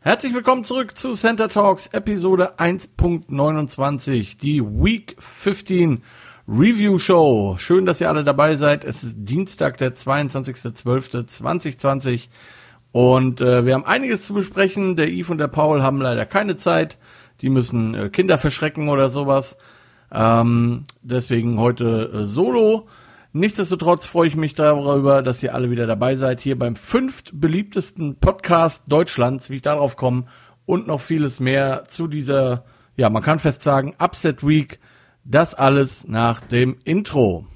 [0.00, 6.04] Herzlich willkommen zurück zu Center Talks Episode 1.29, die Week 15
[6.46, 7.56] Review Show.
[7.58, 8.84] Schön, dass ihr alle dabei seid.
[8.84, 12.28] Es ist Dienstag, der 22.12.2020
[12.92, 14.94] und äh, wir haben einiges zu besprechen.
[14.94, 16.96] Der Yves und der Paul haben leider keine Zeit.
[17.40, 19.58] Die müssen äh, Kinder verschrecken oder sowas.
[20.12, 22.86] Ähm, deswegen heute äh, solo.
[23.32, 28.16] Nichtsdestotrotz freue ich mich darüber, dass ihr alle wieder dabei seid, hier beim fünft beliebtesten
[28.16, 30.24] Podcast Deutschlands, wie ich darauf komme,
[30.64, 32.64] und noch vieles mehr zu dieser,
[32.96, 34.78] ja, man kann fest sagen, Upset Week.
[35.24, 37.46] Das alles nach dem Intro.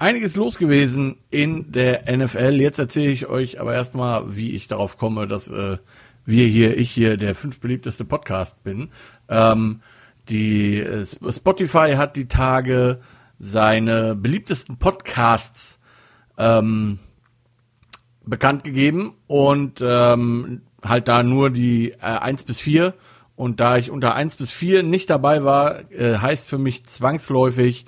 [0.00, 2.60] Einiges los gewesen in der NFL.
[2.60, 5.76] Jetzt erzähle ich euch aber erstmal, wie ich darauf komme, dass äh,
[6.24, 8.88] wir hier, ich hier der fünf beliebteste Podcast bin.
[9.28, 9.80] Ähm,
[10.28, 13.00] die äh, Spotify hat die Tage
[13.38, 15.80] seine beliebtesten Podcasts
[16.38, 16.98] ähm,
[18.24, 22.94] bekannt gegeben und ähm, halt da nur die äh, 1 bis 4
[23.36, 27.86] und da ich unter 1 bis 4 nicht dabei war, äh, heißt für mich zwangsläufig,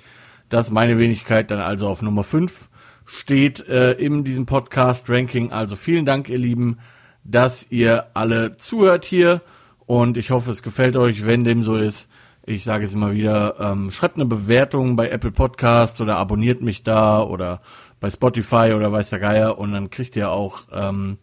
[0.53, 2.69] dass meine Wenigkeit dann also auf Nummer 5
[3.05, 5.51] steht äh, in diesem Podcast-Ranking.
[5.51, 6.77] Also vielen Dank, ihr Lieben,
[7.23, 9.41] dass ihr alle zuhört hier.
[9.87, 12.07] Und ich hoffe, es gefällt euch, wenn dem so ist.
[12.45, 16.83] Ich sage es immer wieder, ähm, schreibt eine Bewertung bei Apple Podcast oder abonniert mich
[16.83, 17.61] da oder
[17.99, 21.17] bei Spotify oder weiß der Geier und dann kriegt ihr auch ähm,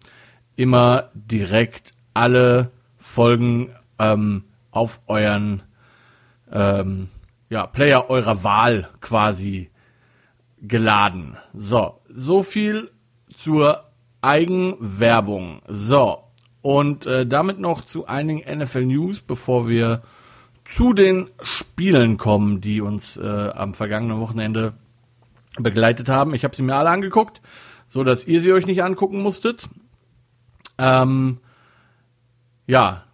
[0.56, 5.62] immer direkt alle Folgen ähm, auf euren
[6.50, 7.10] ähm,
[7.50, 9.70] ja, Player eurer Wahl quasi
[10.62, 11.36] geladen.
[11.52, 12.90] So, so viel
[13.36, 13.84] zur
[14.22, 15.60] Eigenwerbung.
[15.66, 16.24] So,
[16.62, 20.02] und äh, damit noch zu einigen NFL News, bevor wir
[20.64, 24.74] zu den Spielen kommen, die uns äh, am vergangenen Wochenende
[25.58, 26.34] begleitet haben.
[26.34, 27.40] Ich habe sie mir alle angeguckt,
[27.88, 29.68] so dass ihr sie euch nicht angucken musstet.
[30.78, 31.38] Ähm,
[32.66, 33.04] ja,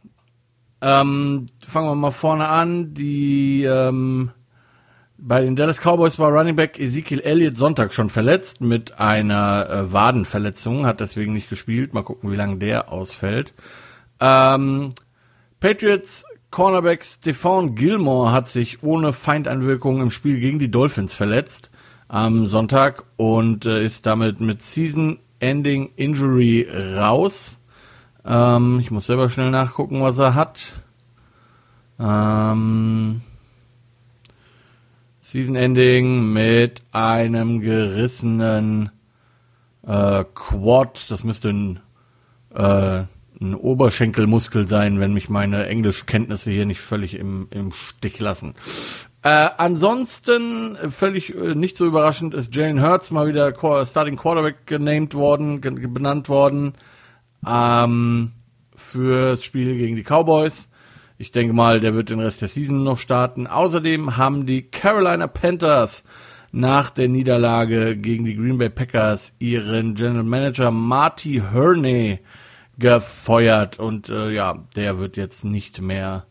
[0.80, 2.94] ähm, fangen wir mal vorne an.
[2.94, 4.30] Die ähm,
[5.18, 9.92] bei den Dallas Cowboys war Running Back Ezekiel Elliott Sonntag schon verletzt mit einer äh,
[9.92, 11.94] Wadenverletzung, hat deswegen nicht gespielt.
[11.94, 13.54] Mal gucken, wie lange der ausfällt.
[14.20, 14.92] Ähm,
[15.60, 21.70] Patriots Cornerback Stephon Gilmore hat sich ohne Feindeinwirkung im Spiel gegen die Dolphins verletzt
[22.08, 27.58] am Sonntag und äh, ist damit mit Season-Ending Injury raus.
[28.26, 30.82] Ähm, ich muss selber schnell nachgucken, was er hat.
[32.00, 33.20] Ähm,
[35.22, 38.90] Season Ending mit einem gerissenen
[39.86, 41.10] äh, Quad.
[41.10, 41.80] Das müsste ein,
[42.52, 43.04] äh,
[43.40, 48.54] ein Oberschenkelmuskel sein, wenn mich meine Englischkenntnisse hier nicht völlig im, im Stich lassen.
[49.22, 53.52] Äh, ansonsten, völlig äh, nicht so überraschend, ist Jalen Hurts mal wieder
[53.86, 56.74] Starting Quarterback genamed worden, benannt worden
[57.46, 58.32] ähm,
[58.76, 60.68] fürs Spiel gegen die Cowboys.
[61.18, 63.46] Ich denke mal, der wird den Rest der Season noch starten.
[63.46, 66.04] Außerdem haben die Carolina Panthers
[66.52, 72.20] nach der Niederlage gegen die Green Bay Packers ihren General Manager Marty Herney
[72.78, 76.26] gefeuert und äh, ja, der wird jetzt nicht mehr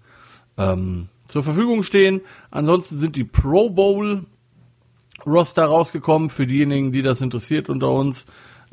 [0.58, 2.22] ähm, zur Verfügung stehen.
[2.52, 4.26] Ansonsten sind die Pro Bowl
[5.26, 8.26] Roster rausgekommen für diejenigen, die das interessiert unter uns.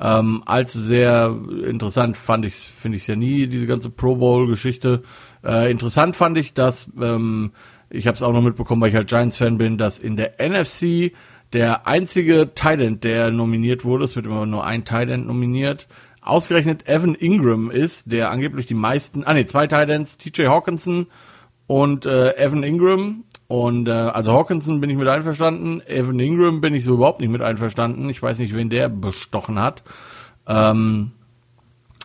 [0.05, 5.03] Ähm, allzu sehr interessant fand ich, finde ich ja nie, diese ganze Pro Bowl-Geschichte.
[5.45, 7.53] Äh, interessant fand ich, dass, ähm,
[7.89, 11.13] ich habe es auch noch mitbekommen, weil ich halt Giants-Fan bin, dass in der NFC
[11.53, 15.87] der einzige Thailand, der nominiert wurde, es wird immer nur ein Thailand nominiert,
[16.21, 21.07] ausgerechnet Evan Ingram ist, der angeblich die meisten, ah nee, zwei Titans, TJ Hawkinson
[21.69, 23.25] und äh, Evan Ingram.
[23.53, 27.29] Und äh, also Hawkinson bin ich mit einverstanden, Evan Ingram bin ich so überhaupt nicht
[27.29, 28.09] mit einverstanden.
[28.09, 29.83] Ich weiß nicht, wen der bestochen hat.
[30.47, 31.11] Ähm,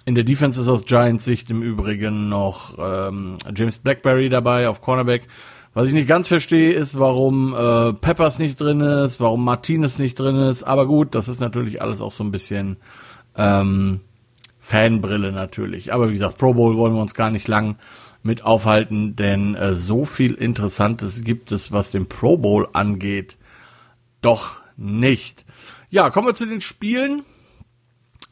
[0.04, 4.82] in der Defense ist aus Giants Sicht im Übrigen noch ähm, James Blackberry dabei auf
[4.82, 5.26] Cornerback.
[5.74, 10.20] Was ich nicht ganz verstehe, ist, warum äh, Peppers nicht drin ist, warum Martinez nicht
[10.20, 10.64] drin ist.
[10.64, 12.76] Aber gut, das ist natürlich alles auch so ein bisschen
[13.38, 14.02] ähm,
[14.60, 15.94] Fanbrille natürlich.
[15.94, 17.78] Aber wie gesagt, Pro Bowl wollen wir uns gar nicht lang
[18.28, 23.38] mit aufhalten, denn äh, so viel Interessantes gibt es, was den Pro Bowl angeht,
[24.22, 25.46] doch nicht.
[25.90, 27.24] Ja, kommen wir zu den Spielen.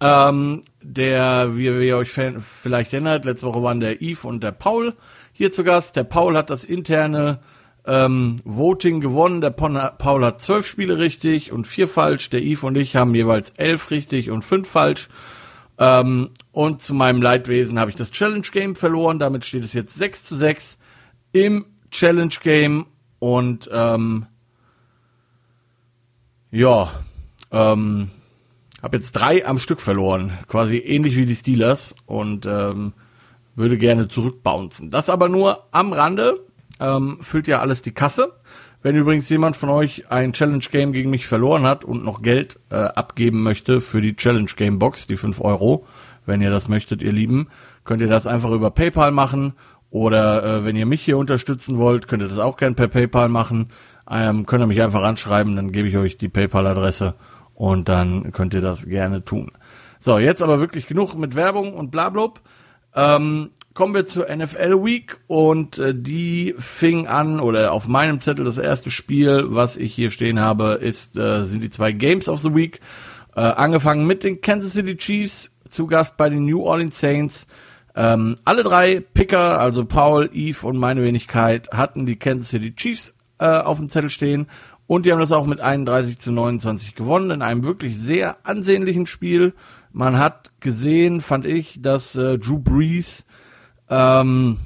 [0.02, 4.94] Ähm, der, wie, ihr euch vielleicht erinnert, letzte Woche waren der Yves und der Paul
[5.32, 5.96] hier zu Gast.
[5.96, 7.40] Der Paul hat das interne
[7.86, 9.42] ähm, Voting gewonnen.
[9.42, 12.30] Der Paul hat zwölf Spiele richtig und vier falsch.
[12.30, 15.08] Der Yves und ich haben jeweils elf richtig und fünf falsch.
[15.78, 19.20] Ähm, und zu meinem Leidwesen habe ich das Challenge Game verloren.
[19.20, 20.80] Damit steht es jetzt 6 zu 6
[21.32, 22.86] im Challenge Game.
[23.20, 24.28] Und ähm,
[26.52, 26.92] ja,
[27.52, 28.10] ähm,
[28.82, 30.38] habe jetzt drei am Stück verloren.
[30.48, 31.96] Quasi ähnlich wie die Steelers.
[32.06, 32.94] Und ähm,
[33.56, 34.90] würde gerne zurückbouncen.
[34.90, 36.45] Das aber nur am Rande.
[36.80, 38.34] Ähm, füllt ja alles die Kasse.
[38.82, 42.60] Wenn übrigens jemand von euch ein Challenge Game gegen mich verloren hat und noch Geld
[42.70, 45.88] äh, abgeben möchte für die Challenge Game Box, die 5 Euro,
[46.26, 47.48] wenn ihr das möchtet, ihr Lieben,
[47.84, 49.54] könnt ihr das einfach über PayPal machen.
[49.90, 53.30] Oder äh, wenn ihr mich hier unterstützen wollt, könnt ihr das auch gern per PayPal
[53.30, 53.70] machen.
[54.10, 57.16] Ähm, könnt ihr mich einfach anschreiben, dann gebe ich euch die PayPal-Adresse
[57.56, 59.52] und dann könnt ihr das gerne tun.
[60.00, 62.42] So, jetzt aber wirklich genug mit Werbung und blablub.
[62.94, 68.46] Ähm, kommen wir zur NFL Week und äh, die fing an oder auf meinem Zettel
[68.46, 72.40] das erste Spiel, was ich hier stehen habe, ist äh, sind die zwei Games of
[72.40, 72.80] the Week.
[73.36, 77.48] Äh, angefangen mit den Kansas City Chiefs, zu Gast bei den New Orleans Saints.
[77.96, 83.18] Ähm, alle drei Picker, also Paul, Eve und meine Wenigkeit, hatten die Kansas City Chiefs
[83.40, 84.48] äh, auf dem Zettel stehen
[84.88, 89.06] und die haben das auch mit 31 zu 29 gewonnen in einem wirklich sehr ansehnlichen
[89.06, 89.54] Spiel.
[89.92, 93.25] Man hat gesehen, fand ich, dass äh, Drew Brees
[93.90, 94.58] ähm,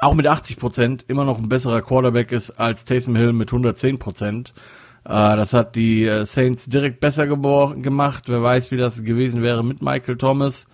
[0.00, 3.98] auch mit 80 Prozent immer noch ein besserer Quarterback ist als Taysom Hill mit 110
[3.98, 4.54] Prozent.
[5.04, 8.24] Äh, das hat die äh, Saints direkt besser gemacht.
[8.26, 10.66] Wer weiß, wie das gewesen wäre mit Michael Thomas.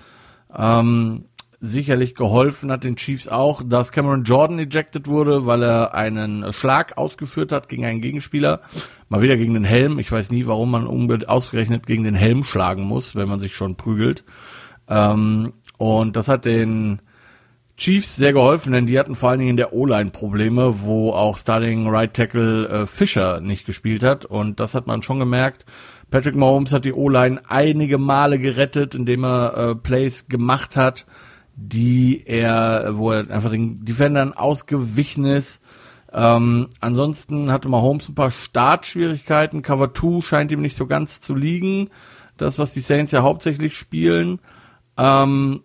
[0.56, 1.24] Ähm,
[1.60, 6.98] sicherlich geholfen hat den Chiefs auch, dass Cameron Jordan ejected wurde, weil er einen Schlag
[6.98, 8.60] ausgeführt hat gegen einen Gegenspieler.
[9.08, 9.98] Mal wieder gegen den Helm.
[9.98, 13.56] Ich weiß nie, warum man unbedingt ausgerechnet gegen den Helm schlagen muss, wenn man sich
[13.56, 14.24] schon prügelt.
[14.88, 17.00] Ähm, und das hat den
[17.76, 21.36] Chiefs sehr geholfen, denn die hatten vor allen Dingen in der O-Line Probleme, wo auch
[21.36, 25.66] Starting Right Tackle äh, Fischer nicht gespielt hat und das hat man schon gemerkt.
[26.10, 31.06] Patrick Mahomes hat die O-Line einige Male gerettet, indem er äh, Plays gemacht hat,
[31.54, 35.60] die er, wo er einfach den Defendern ausgewichen ist.
[36.12, 39.62] Ähm, ansonsten hatte Mahomes ein paar Startschwierigkeiten.
[39.62, 41.90] Cover 2 scheint ihm nicht so ganz zu liegen.
[42.38, 44.38] Das, was die Saints ja hauptsächlich spielen.
[44.96, 45.62] Ähm,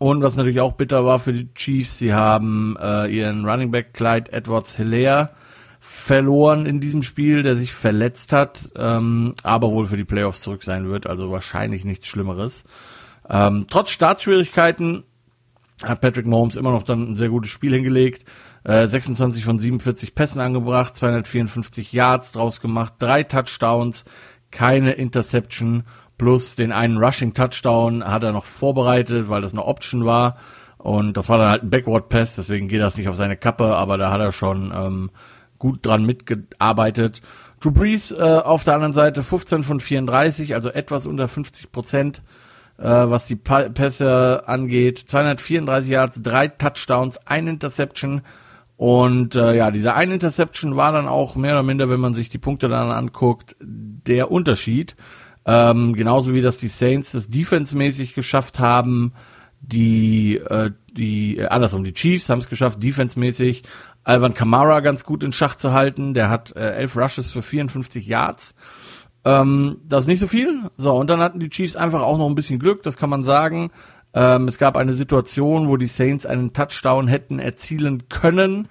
[0.00, 3.92] und was natürlich auch bitter war für die Chiefs, sie haben äh, ihren Running Back
[3.92, 5.28] Clyde Edwards Hilaire
[5.78, 10.64] verloren in diesem Spiel, der sich verletzt hat, ähm, aber wohl für die Playoffs zurück
[10.64, 12.64] sein wird, also wahrscheinlich nichts Schlimmeres.
[13.28, 15.04] Ähm, trotz Startschwierigkeiten
[15.82, 18.24] hat Patrick Mahomes immer noch dann ein sehr gutes Spiel hingelegt.
[18.64, 24.06] Äh, 26 von 47 Pässen angebracht, 254 Yards draus gemacht, drei Touchdowns,
[24.50, 25.84] keine Interception
[26.20, 30.36] plus den einen Rushing Touchdown hat er noch vorbereitet, weil das eine Option war.
[30.76, 33.74] Und das war dann halt ein Backward Pass, deswegen geht das nicht auf seine Kappe,
[33.74, 35.10] aber da hat er schon ähm,
[35.58, 37.22] gut dran mitgearbeitet.
[37.58, 42.22] Drew Brees äh, auf der anderen Seite 15 von 34, also etwas unter 50 Prozent,
[42.76, 44.98] äh, was die pa Pässe angeht.
[44.98, 48.20] 234 Yards, drei Touchdowns, ein Interception.
[48.76, 52.28] Und äh, ja, diese eine Interception war dann auch mehr oder minder, wenn man sich
[52.28, 54.96] die Punkte dann anguckt, der Unterschied.
[55.46, 59.12] Ähm, genauso wie das die Saints das defensemäßig geschafft haben,
[59.60, 63.62] die, äh, die, äh, andersrum, die Chiefs haben es geschafft, defensemäßig
[64.04, 66.14] Alvan Kamara ganz gut in Schach zu halten.
[66.14, 68.54] Der hat äh, elf Rushes für 54 Yards.
[69.24, 70.70] Ähm, das ist nicht so viel.
[70.76, 73.22] So, und dann hatten die Chiefs einfach auch noch ein bisschen Glück, das kann man
[73.22, 73.70] sagen.
[74.12, 78.68] Ähm, es gab eine Situation, wo die Saints einen Touchdown hätten erzielen können,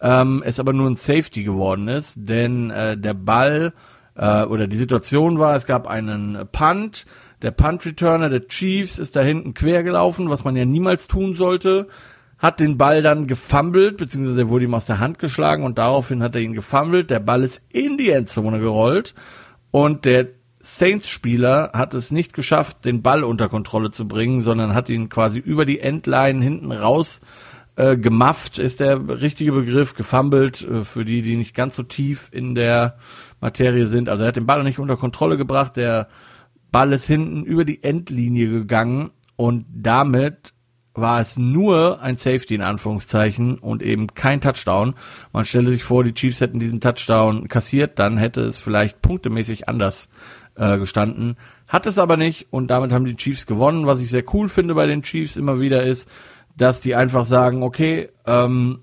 [0.00, 3.72] ähm, es aber nur ein Safety geworden ist, denn äh, der Ball
[4.14, 7.06] äh, oder die Situation war, es gab einen Punt,
[7.42, 11.88] der Punt-Returner der Chiefs ist da hinten quer gelaufen, was man ja niemals tun sollte,
[12.38, 16.34] hat den Ball dann gefummelt, beziehungsweise wurde ihm aus der Hand geschlagen und daraufhin hat
[16.34, 19.14] er ihn gefummelt, der Ball ist in die Endzone gerollt
[19.70, 20.28] und der
[20.60, 25.40] Saints-Spieler hat es nicht geschafft, den Ball unter Kontrolle zu bringen, sondern hat ihn quasi
[25.40, 27.20] über die Endline hinten raus
[27.76, 32.28] äh, gemafft, ist der richtige Begriff, gefummelt, äh, für die, die nicht ganz so tief
[32.32, 32.98] in der
[33.40, 34.08] Materie sind.
[34.08, 36.08] Also er hat den Ball nicht unter Kontrolle gebracht, der
[36.70, 40.52] Ball ist hinten über die Endlinie gegangen und damit
[40.94, 44.94] war es nur ein Safety in Anführungszeichen und eben kein Touchdown.
[45.32, 49.68] Man stelle sich vor, die Chiefs hätten diesen Touchdown kassiert, dann hätte es vielleicht punktemäßig
[49.68, 50.10] anders
[50.54, 51.36] äh, gestanden.
[51.66, 53.86] Hat es aber nicht und damit haben die Chiefs gewonnen.
[53.86, 56.08] Was ich sehr cool finde bei den Chiefs immer wieder ist,
[56.56, 58.80] dass die einfach sagen, okay, ähm,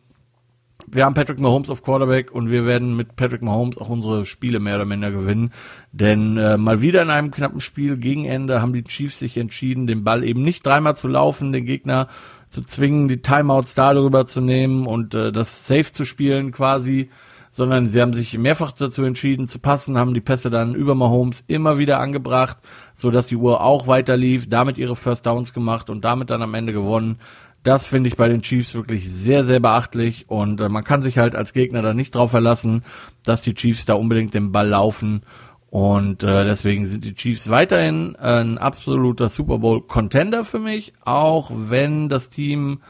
[0.92, 4.60] wir haben Patrick Mahomes auf Quarterback und wir werden mit Patrick Mahomes auch unsere Spiele
[4.60, 5.52] mehr oder minder gewinnen.
[5.92, 9.88] Denn äh, mal wieder in einem knappen Spiel gegen Ende haben die Chiefs sich entschieden,
[9.88, 12.08] den Ball eben nicht dreimal zu laufen, den Gegner
[12.50, 17.10] zu zwingen, die Timeouts darüber zu nehmen und äh, das Safe zu spielen quasi,
[17.52, 21.44] sondern sie haben sich mehrfach dazu entschieden zu passen, haben die Pässe dann über Mahomes
[21.48, 22.58] immer wieder angebracht,
[22.96, 26.42] so dass die Uhr auch weiter lief, damit ihre First Downs gemacht und damit dann
[26.42, 27.20] am Ende gewonnen.
[27.64, 31.18] Das finde ich bei den Chiefs wirklich sehr, sehr beachtlich und äh, man kann sich
[31.18, 32.84] halt als Gegner da nicht drauf verlassen,
[33.24, 35.24] dass die Chiefs da unbedingt den Ball laufen
[35.70, 41.52] und äh, deswegen sind die Chiefs weiterhin ein absoluter Super Bowl Contender für mich, auch
[41.54, 42.82] wenn das Team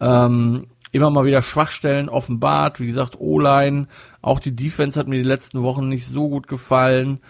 [0.00, 2.80] ähm, immer mal wieder Schwachstellen offenbart.
[2.80, 3.86] Wie gesagt, O-Line,
[4.20, 7.20] auch die Defense hat mir die letzten Wochen nicht so gut gefallen.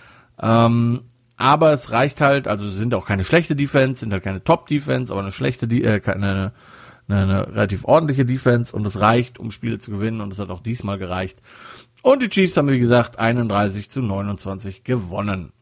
[0.40, 1.02] Ähm,
[1.36, 5.20] aber es reicht halt, also sind auch keine schlechte Defense, sind halt keine Top-Defense, aber
[5.20, 6.52] eine schlechte, äh, keine,
[7.08, 10.50] eine, eine relativ ordentliche Defense und es reicht, um Spiele zu gewinnen und es hat
[10.50, 11.38] auch diesmal gereicht.
[12.02, 15.52] Und die Chiefs haben, wie gesagt, 31 zu 29 gewonnen.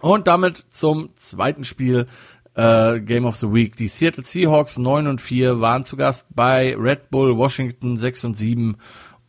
[0.00, 2.06] Und damit zum zweiten Spiel,
[2.54, 3.76] äh, Game of the Week.
[3.76, 8.36] Die Seattle Seahawks 9 und 4 waren zu Gast bei Red Bull Washington 6 und
[8.36, 8.76] 7.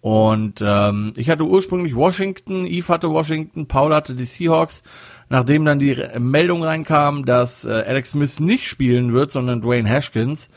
[0.01, 4.81] Und ähm, ich hatte ursprünglich Washington, Eve hatte Washington, Paul hatte die Seahawks.
[5.29, 10.49] Nachdem dann die Meldung reinkam, dass äh, Alex Smith nicht spielen wird, sondern Dwayne Haskins,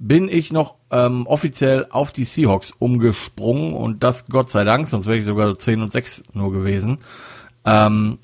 [0.00, 5.04] bin ich noch ähm, offiziell auf die Seahawks umgesprungen und das Gott sei Dank, sonst
[5.04, 6.98] wäre ich sogar 10 und 6 nur gewesen.
[7.66, 8.18] Ähm,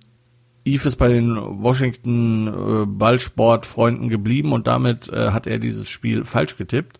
[0.64, 6.24] Eve ist bei den Washington äh, Ballsportfreunden geblieben und damit äh, hat er dieses Spiel
[6.24, 6.98] falsch getippt.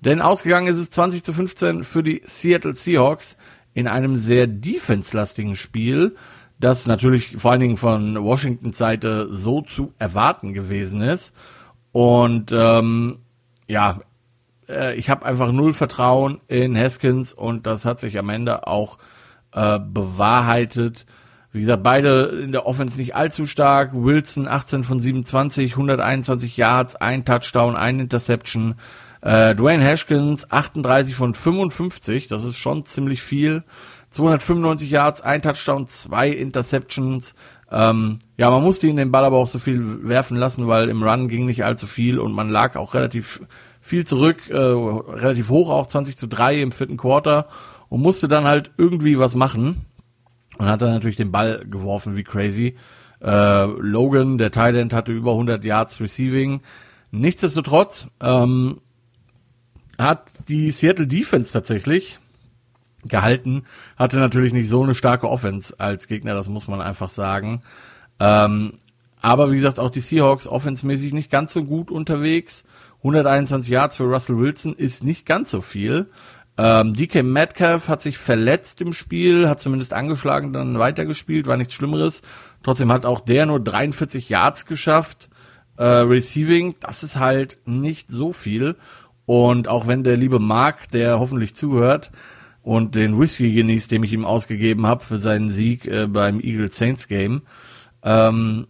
[0.00, 3.36] Denn ausgegangen ist es 20 zu 15 für die Seattle Seahawks
[3.74, 6.14] in einem sehr defense-lastigen Spiel,
[6.60, 11.34] das natürlich vor allen Dingen von Washingtons Seite so zu erwarten gewesen ist.
[11.90, 13.18] Und ähm,
[13.66, 14.00] ja,
[14.72, 18.98] äh, ich habe einfach null Vertrauen in Haskins und das hat sich am Ende auch
[19.52, 21.06] äh, bewahrheitet.
[21.52, 23.90] Wie gesagt, beide in der Offense nicht allzu stark.
[23.92, 28.76] Wilson 18 von 27, 121 Yards, ein Touchdown, ein Interception.
[29.20, 33.62] Äh, Dwayne Haskins 38 von 55, das ist schon ziemlich viel.
[34.10, 37.34] 295 Yards, ein Touchdown, zwei Interceptions.
[37.70, 41.02] Ähm, ja, man musste ihn den Ball aber auch so viel werfen lassen, weil im
[41.02, 43.42] Run ging nicht allzu viel und man lag auch relativ
[43.82, 47.48] viel zurück, äh, relativ hoch auch, 20 zu 3 im vierten Quarter
[47.88, 49.84] und musste dann halt irgendwie was machen
[50.56, 52.76] und hat dann natürlich den Ball geworfen wie crazy.
[53.20, 56.60] Äh, Logan, der Thailand, hatte über 100 Yards Receiving.
[57.10, 58.80] Nichtsdestotrotz ähm,
[59.98, 62.18] hat die Seattle Defense tatsächlich
[63.04, 63.64] gehalten,
[63.96, 67.62] hatte natürlich nicht so eine starke Offense als Gegner, das muss man einfach sagen.
[68.20, 68.74] Ähm,
[69.20, 72.64] aber wie gesagt, auch die Seahawks offensmäßig nicht ganz so gut unterwegs.
[73.02, 76.10] 121 Yards für Russell Wilson ist nicht ganz so viel.
[76.56, 81.74] Ähm, DK Metcalf hat sich verletzt im Spiel, hat zumindest angeschlagen, dann weitergespielt, war nichts
[81.74, 82.22] Schlimmeres.
[82.62, 85.30] Trotzdem hat auch der nur 43 Yards geschafft.
[85.76, 88.76] Äh, Receiving, das ist halt nicht so viel.
[89.24, 92.12] Und auch wenn der liebe Mark, der hoffentlich zuhört
[92.62, 96.70] und den Whisky genießt, den ich ihm ausgegeben habe für seinen Sieg äh, beim Eagle
[96.70, 97.42] Saints Game,
[98.04, 98.66] ähm,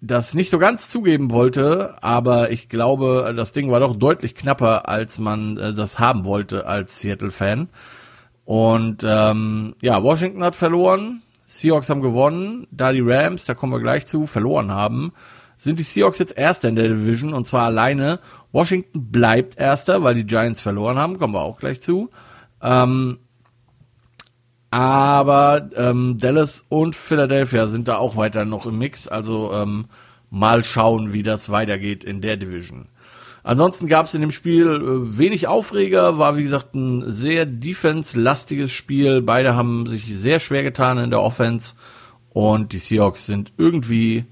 [0.00, 4.88] das nicht so ganz zugeben wollte, aber ich glaube, das Ding war doch deutlich knapper,
[4.88, 7.68] als man äh, das haben wollte als Seattle-Fan.
[8.44, 13.80] Und ähm, ja, Washington hat verloren, Seahawks haben gewonnen, da die Rams, da kommen wir
[13.80, 15.12] gleich zu, verloren haben,
[15.58, 18.20] sind die Seahawks jetzt Erster in der Division und zwar alleine.
[18.50, 22.10] Washington bleibt Erster, weil die Giants verloren haben, kommen wir auch gleich zu.
[22.62, 23.18] Ähm,
[24.70, 29.08] aber ähm, Dallas und Philadelphia sind da auch weiter noch im Mix.
[29.08, 29.86] Also ähm,
[30.30, 32.88] mal schauen, wie das weitergeht in der Division.
[33.42, 38.70] Ansonsten gab es in dem Spiel äh, wenig Aufreger, war wie gesagt ein sehr defense-lastiges
[38.70, 39.22] Spiel.
[39.22, 41.74] Beide haben sich sehr schwer getan in der Offense
[42.28, 44.26] und die Seahawks sind irgendwie,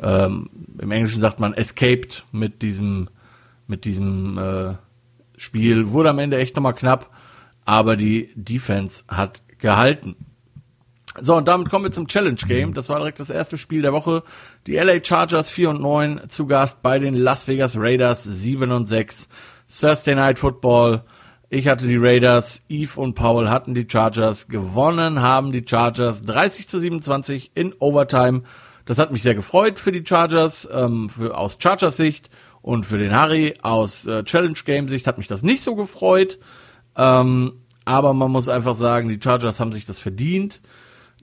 [0.00, 3.08] ähm, im Englischen sagt man escaped mit diesem,
[3.66, 4.74] mit diesem äh,
[5.36, 5.90] Spiel.
[5.90, 7.10] Wurde am Ende echt nochmal knapp,
[7.64, 10.16] aber die Defense hat gehalten.
[11.20, 12.72] So, und damit kommen wir zum Challenge Game.
[12.72, 14.22] Das war direkt das erste Spiel der Woche.
[14.66, 18.86] Die LA Chargers 4 und 9 zu Gast bei den Las Vegas Raiders 7 und
[18.86, 19.28] 6.
[19.68, 21.02] Thursday Night Football.
[21.48, 24.46] Ich hatte die Raiders, Eve und Paul hatten die Chargers.
[24.46, 28.42] Gewonnen haben die Chargers 30 zu 27 in Overtime.
[28.84, 32.30] Das hat mich sehr gefreut für die Chargers, ähm, für, aus Chargers Sicht.
[32.62, 36.38] Und für den Harry aus äh, Challenge Game Sicht hat mich das nicht so gefreut.
[36.96, 40.60] Ähm, aber man muss einfach sagen, die Chargers haben sich das verdient.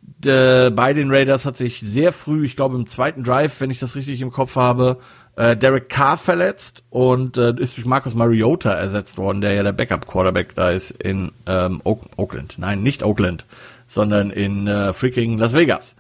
[0.02, 3.80] De, bei den Raiders hat sich sehr früh, ich glaube im zweiten Drive, wenn ich
[3.80, 5.00] das richtig im Kopf habe,
[5.36, 9.74] äh, Derek Carr verletzt und äh, ist durch Marcus Mariota ersetzt worden, der ja der
[9.74, 12.56] Backup-Quarterback da ist in ähm, Oakland.
[12.58, 13.46] Nein, nicht Oakland,
[13.88, 15.96] sondern in äh, freaking Las Vegas.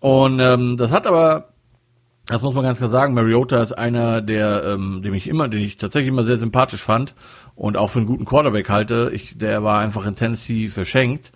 [0.00, 1.51] Und ähm, das hat aber,
[2.26, 5.60] das muss man ganz klar sagen, Mariota ist einer, der, ähm, dem ich immer, den
[5.60, 7.14] ich tatsächlich immer sehr sympathisch fand
[7.56, 9.10] und auch für einen guten Quarterback halte.
[9.12, 11.32] Ich, der war einfach in Tennessee verschenkt.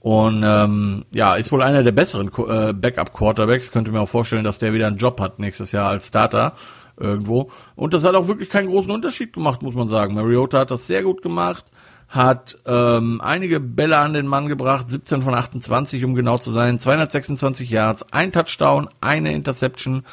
[0.00, 3.72] Und ähm, ja, ist wohl einer der besseren äh, Backup-Quarterbacks.
[3.72, 6.54] Könnte mir auch vorstellen, dass der wieder einen Job hat nächstes Jahr als Starter
[6.96, 7.50] irgendwo.
[7.74, 10.14] Und das hat auch wirklich keinen großen Unterschied gemacht, muss man sagen.
[10.14, 11.64] Mariota hat das sehr gut gemacht,
[12.08, 16.78] hat ähm, einige Bälle an den Mann gebracht, 17 von 28, um genau zu sein,
[16.78, 20.04] 226 Yards, ein Touchdown, eine Interception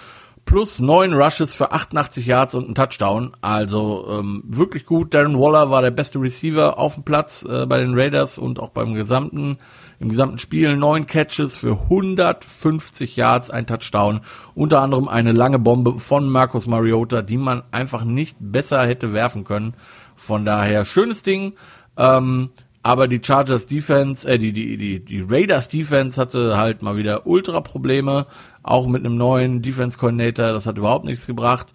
[0.46, 3.32] plus neun Rushes für 88 Yards und ein Touchdown.
[3.42, 5.14] Also ähm, wirklich gut.
[5.14, 8.70] Darren Waller war der beste Receiver auf dem Platz äh, bei den Raiders und auch
[8.70, 9.58] beim gesamten
[10.00, 10.76] im gesamten Spiel.
[10.76, 14.22] Neun Catches für 150 Yards, ein Touchdown.
[14.54, 19.46] Unter anderem eine lange Bombe von Marcus Mariota, die man einfach nicht besser hätte werfen
[19.46, 19.74] können.
[20.16, 21.54] Von daher schönes Ding.
[21.98, 22.50] Ähm,
[22.84, 27.26] aber die Chargers Defense, äh, die, die, die, die Raiders Defense hatte halt mal wieder
[27.26, 28.28] Ultra-Probleme,
[28.62, 31.74] auch mit einem neuen Defense Coordinator, das hat überhaupt nichts gebracht.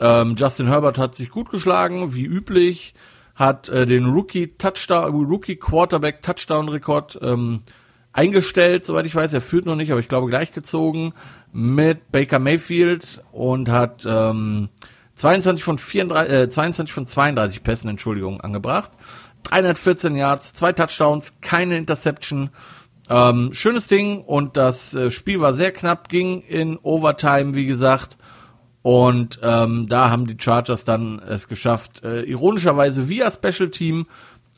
[0.00, 2.94] Ähm, Justin Herbert hat sich gut geschlagen, wie üblich,
[3.34, 7.60] hat äh, den Rookie Touchdown, Rookie Quarterback Touchdown Rekord ähm,
[8.12, 9.32] eingestellt, soweit ich weiß.
[9.32, 11.12] Er führt noch nicht, aber ich glaube gleichgezogen
[11.52, 14.68] mit Baker Mayfield und hat ähm,
[15.14, 18.90] 22 von 34, äh, 22 von 32 Pässen, Entschuldigung, angebracht.
[19.44, 22.50] 314 Yards, zwei Touchdowns, keine Interception.
[23.08, 28.16] Ähm, schönes Ding und das äh, Spiel war sehr knapp, ging in Overtime, wie gesagt.
[28.82, 34.06] Und ähm, da haben die Chargers dann es geschafft, äh, ironischerweise via Special Team,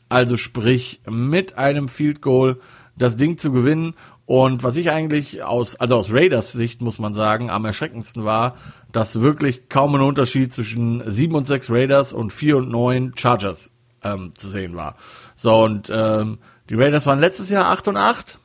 [0.07, 2.59] also sprich mit einem Field Goal,
[2.95, 3.95] das Ding zu gewinnen.
[4.25, 8.55] Und was ich eigentlich aus, also aus Raiders Sicht muss man sagen, am erschreckendsten war,
[8.91, 13.72] dass wirklich kaum ein Unterschied zwischen 7 und 6 Raiders und 4 und 9 Chargers
[14.03, 14.95] ähm, zu sehen war.
[15.35, 18.39] So, und ähm, die Raiders waren letztes Jahr 8 und 8.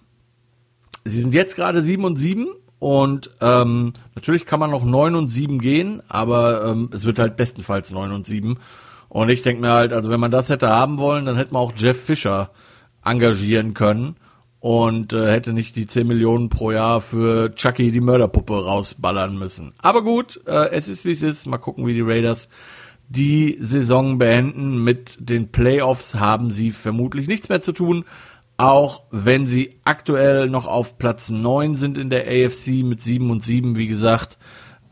[1.04, 2.48] Sie sind jetzt gerade 7 und 7
[2.78, 7.36] und ähm, natürlich kann man noch 9 und 7 gehen, aber ähm, es wird halt
[7.36, 8.58] bestenfalls 9 und 7.
[9.08, 11.62] Und ich denke mir halt, also wenn man das hätte haben wollen, dann hätte man
[11.62, 12.50] auch Jeff Fischer
[13.04, 14.16] engagieren können
[14.60, 19.72] und äh, hätte nicht die 10 Millionen pro Jahr für Chucky die Mörderpuppe rausballern müssen.
[19.78, 21.46] Aber gut, äh, es ist wie es ist.
[21.46, 22.48] Mal gucken, wie die Raiders
[23.08, 24.82] die Saison beenden.
[24.84, 28.04] Mit den Playoffs haben sie vermutlich nichts mehr zu tun,
[28.56, 33.42] auch wenn sie aktuell noch auf Platz 9 sind in der AFC mit 7 und
[33.42, 34.38] 7, wie gesagt.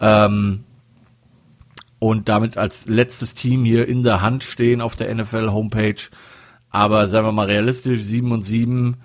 [0.00, 0.64] Ähm,
[1.98, 6.02] und damit als letztes Team hier in der Hand stehen auf der NFL Homepage.
[6.70, 8.96] Aber sagen wir mal realistisch, 7 und 7.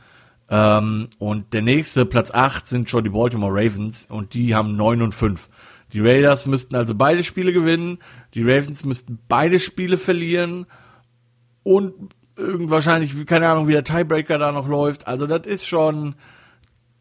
[0.49, 5.01] Ähm, und der nächste, Platz 8, sind schon die Baltimore Ravens und die haben 9
[5.01, 5.49] und 5.
[5.93, 7.99] Die Raiders müssten also beide Spiele gewinnen,
[8.33, 10.65] die Ravens müssten beide Spiele verlieren
[11.63, 11.93] und
[12.35, 15.07] wahrscheinlich, keine Ahnung, wie der Tiebreaker da noch läuft.
[15.07, 16.15] Also das ist schon,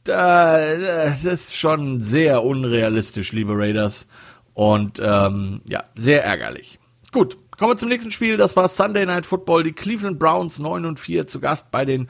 [0.05, 4.09] das ist schon sehr unrealistisch, liebe Raiders.
[4.55, 6.79] Und ähm, ja, sehr ärgerlich.
[7.12, 8.37] Gut, kommen wir zum nächsten Spiel.
[8.37, 9.62] Das war Sunday Night Football.
[9.62, 12.09] Die Cleveland Browns 9 und 4 zu Gast bei den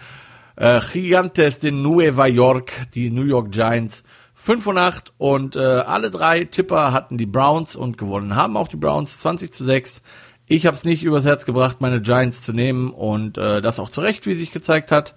[0.57, 4.05] äh, Gigantes de Nueva York, die New York Giants.
[4.43, 8.69] 5 und 8 und äh, alle drei Tipper hatten die Browns und gewonnen haben auch
[8.69, 10.03] die Browns 20 zu 6.
[10.47, 13.91] Ich habe es nicht übers Herz gebracht, meine Giants zu nehmen und äh, das auch
[13.91, 15.15] zu Recht, wie sich gezeigt hat.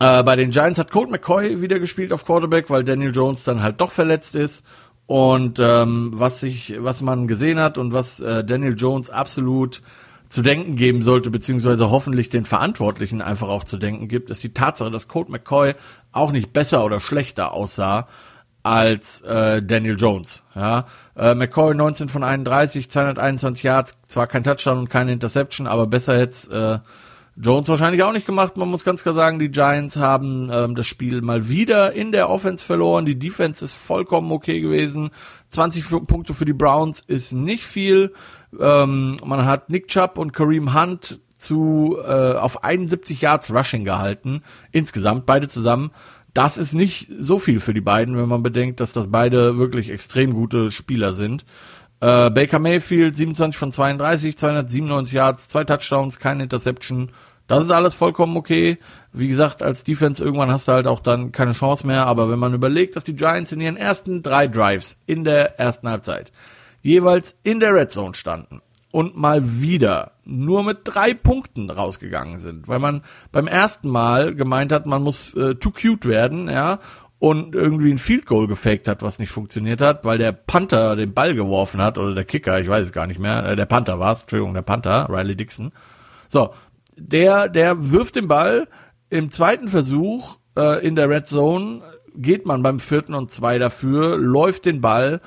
[0.00, 3.62] Äh, bei den Giants hat Colt McCoy wieder gespielt auf Quarterback, weil Daniel Jones dann
[3.62, 4.64] halt doch verletzt ist.
[5.06, 9.80] Und ähm, was sich, was man gesehen hat und was äh, Daniel Jones absolut
[10.30, 14.54] zu denken geben sollte, beziehungsweise hoffentlich den Verantwortlichen einfach auch zu denken gibt, ist die
[14.54, 15.74] Tatsache, dass Colt McCoy
[16.12, 18.06] auch nicht besser oder schlechter aussah
[18.62, 20.44] als äh, Daniel Jones.
[20.54, 25.88] Ja, äh, McCoy 19 von 31, 221 Yards, zwar kein Touchdown und keine Interception, aber
[25.88, 26.78] besser jetzt äh,
[27.36, 28.56] Jones wahrscheinlich auch nicht gemacht.
[28.56, 32.28] Man muss ganz klar sagen, die Giants haben ähm, das Spiel mal wieder in der
[32.28, 33.06] Offense verloren.
[33.06, 35.10] Die Defense ist vollkommen okay gewesen.
[35.48, 38.12] 20 Punkte für die Browns ist nicht viel.
[38.58, 44.42] Ähm, man hat Nick Chubb und Kareem Hunt zu äh, auf 71 Yards Rushing gehalten
[44.72, 45.90] insgesamt beide zusammen.
[46.34, 49.90] Das ist nicht so viel für die beiden, wenn man bedenkt, dass das beide wirklich
[49.90, 51.44] extrem gute Spieler sind.
[52.00, 57.10] Äh, Baker Mayfield 27 von 32, 297 Yards, zwei Touchdowns, keine Interception.
[57.46, 58.78] Das ist alles vollkommen okay.
[59.12, 62.06] Wie gesagt, als Defense irgendwann hast du halt auch dann keine Chance mehr.
[62.06, 65.88] Aber wenn man überlegt, dass die Giants in ihren ersten drei Drives in der ersten
[65.88, 66.30] Halbzeit
[66.82, 68.60] jeweils in der Red Zone standen
[68.92, 74.72] und mal wieder nur mit drei Punkten rausgegangen sind, weil man beim ersten Mal gemeint
[74.72, 76.80] hat, man muss äh, too cute werden, ja,
[77.18, 81.12] und irgendwie ein Field Goal gefaked hat, was nicht funktioniert hat, weil der Panther den
[81.12, 83.98] Ball geworfen hat oder der Kicker, ich weiß es gar nicht mehr, äh, der Panther
[83.98, 85.72] war es, Entschuldigung, der Panther, Riley Dixon.
[86.28, 86.54] So,
[86.96, 88.68] der, der wirft den Ball
[89.10, 91.82] im zweiten Versuch äh, in der Red Zone,
[92.16, 95.20] geht man beim vierten und zwei dafür, läuft den Ball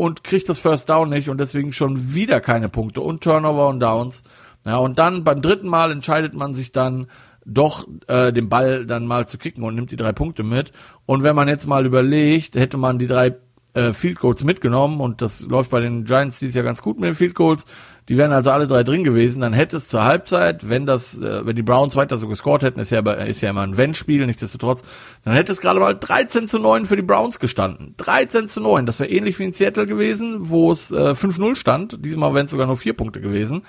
[0.00, 3.80] und kriegt das First Down nicht und deswegen schon wieder keine Punkte und Turnover und
[3.80, 4.22] Downs.
[4.64, 7.08] Ja, und dann beim dritten Mal entscheidet man sich dann
[7.44, 10.72] doch äh, den Ball dann mal zu kicken und nimmt die drei Punkte mit.
[11.04, 13.36] Und wenn man jetzt mal überlegt, hätte man die drei
[13.74, 17.08] äh, Field Goals mitgenommen und das läuft bei den Giants dies ja ganz gut mit
[17.08, 17.64] den Field Goals.
[18.08, 21.46] Die wären also alle drei drin gewesen, dann hätte es zur Halbzeit, wenn das, äh,
[21.46, 24.82] wenn die Browns weiter so gescored hätten, ist ja, ist ja immer ein Wenn-Spiel, nichtsdestotrotz,
[25.24, 27.94] dann hätte es gerade mal 13 zu 9 für die Browns gestanden.
[27.98, 32.04] 13 zu 9, das wäre ähnlich wie in Seattle gewesen, wo es äh, 5-0 stand,
[32.04, 33.62] diesmal wären es sogar nur vier Punkte gewesen.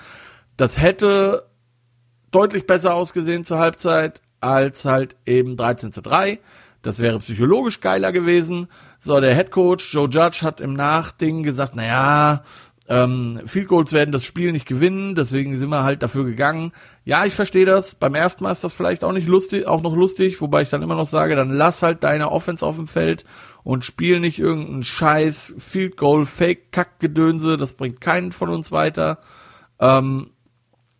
[0.56, 1.46] Das hätte
[2.32, 6.40] deutlich besser ausgesehen zur Halbzeit als halt eben 13 zu 3.
[6.82, 8.68] Das wäre psychologisch geiler gewesen.
[8.98, 12.42] So, der Head Coach Joe Judge hat im Nachding gesagt, naja,
[12.88, 16.72] ähm, Field Goals werden das Spiel nicht gewinnen, deswegen sind wir halt dafür gegangen.
[17.04, 17.94] Ja, ich verstehe das.
[17.94, 20.82] Beim ersten Mal ist das vielleicht auch nicht lustig, auch noch lustig, wobei ich dann
[20.82, 23.24] immer noch sage, dann lass halt deine Offense auf dem Feld
[23.62, 29.20] und spiel nicht irgendeinen Scheiß Field Goal Fake Kackgedönse, das bringt keinen von uns weiter.
[29.78, 30.30] Ähm,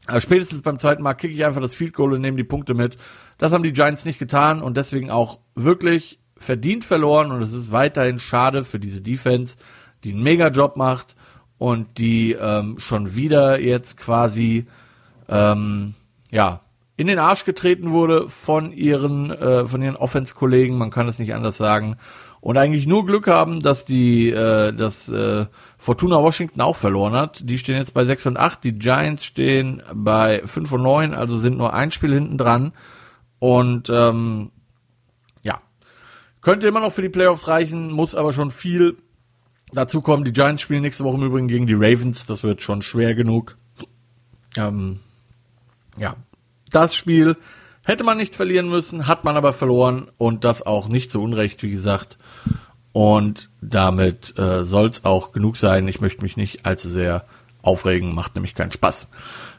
[0.06, 2.74] aber spätestens beim zweiten Mal kicke ich einfach das Field Goal und nehme die Punkte
[2.74, 2.96] mit.
[3.42, 7.72] Das haben die Giants nicht getan und deswegen auch wirklich verdient verloren und es ist
[7.72, 9.56] weiterhin schade für diese Defense,
[10.04, 11.16] die einen Mega-Job macht
[11.58, 14.68] und die ähm, schon wieder jetzt quasi
[15.28, 15.94] ähm,
[16.30, 16.60] ja
[16.96, 21.34] in den Arsch getreten wurde von ihren äh, von ihren Offense-Kollegen, man kann es nicht
[21.34, 21.96] anders sagen
[22.40, 25.46] und eigentlich nur Glück haben, dass die äh, dass äh,
[25.78, 27.40] Fortuna Washington auch verloren hat.
[27.42, 31.38] Die stehen jetzt bei 6 und 8, die Giants stehen bei 5 und 9, also
[31.38, 32.70] sind nur ein Spiel hinten dran
[33.42, 34.52] und ähm,
[35.42, 35.60] ja,
[36.42, 38.98] könnte immer noch für die Playoffs reichen, muss aber schon viel
[39.72, 40.22] dazu kommen.
[40.22, 43.56] Die Giants spielen nächste Woche im Übrigen gegen die Ravens, das wird schon schwer genug.
[44.56, 45.00] Ähm,
[45.98, 46.14] ja,
[46.70, 47.36] das Spiel
[47.84, 51.64] Hätte man nicht verlieren müssen, hat man aber verloren und das auch nicht zu Unrecht,
[51.64, 52.16] wie gesagt.
[52.92, 55.88] Und damit äh, soll es auch genug sein.
[55.88, 57.24] Ich möchte mich nicht allzu sehr
[57.62, 59.08] aufregen, macht nämlich keinen Spaß.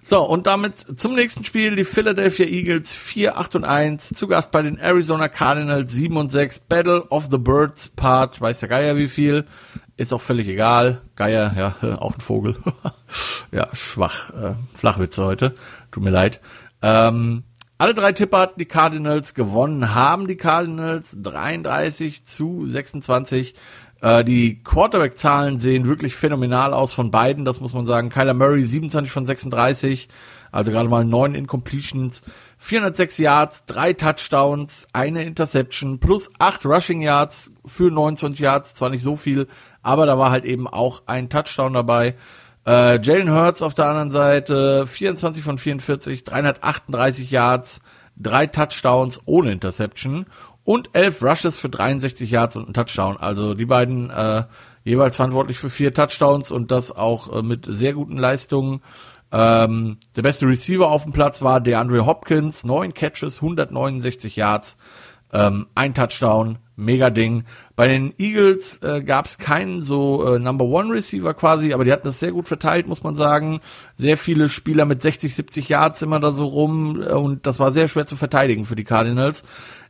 [0.05, 1.75] So, und damit zum nächsten Spiel.
[1.75, 4.09] Die Philadelphia Eagles 4, 8 und 1.
[4.09, 6.59] Zu Gast bei den Arizona Cardinals 7 und 6.
[6.61, 9.45] Battle of the Birds Part, weiß der Geier wie viel.
[9.95, 11.01] Ist auch völlig egal.
[11.15, 12.57] Geier, ja, auch ein Vogel.
[13.51, 14.31] ja, schwach.
[14.31, 15.55] Äh, Flachwitze heute.
[15.91, 16.41] Tut mir leid.
[16.81, 17.43] Ähm,
[17.77, 23.55] alle drei Tipper hatten die Cardinals gewonnen, haben die Cardinals 33 zu 26.
[24.03, 28.09] Äh, die Quarterback-Zahlen sehen wirklich phänomenal aus von beiden, das muss man sagen.
[28.09, 30.09] Kyler Murray 27 von 36,
[30.51, 32.21] also gerade mal neun Incompletions,
[32.57, 39.03] 406 Yards, drei Touchdowns, eine Interception plus acht Rushing Yards für 29 Yards, zwar nicht
[39.03, 39.47] so viel,
[39.81, 42.15] aber da war halt eben auch ein Touchdown dabei.
[42.67, 47.79] Äh, Jalen Hurts auf der anderen Seite, 24 von 44, 338 Yards,
[48.17, 50.25] drei Touchdowns ohne Interception
[50.63, 53.17] und elf Rushes für 63 Yards und ein Touchdown.
[53.17, 54.43] Also die beiden äh,
[54.83, 58.81] jeweils verantwortlich für vier Touchdowns und das auch äh, mit sehr guten Leistungen.
[59.31, 64.77] Ähm, der beste Receiver auf dem Platz war DeAndre Hopkins, neun Catches, 169 Yards,
[65.31, 67.45] ähm, ein Touchdown, mega Ding.
[67.75, 71.91] Bei den Eagles äh, gab es keinen so äh, Number One Receiver quasi, aber die
[71.91, 73.59] hatten das sehr gut verteilt, muss man sagen.
[73.95, 77.71] Sehr viele Spieler mit 60, 70 Yards immer da so rum äh, und das war
[77.71, 79.43] sehr schwer zu verteidigen für die Cardinals,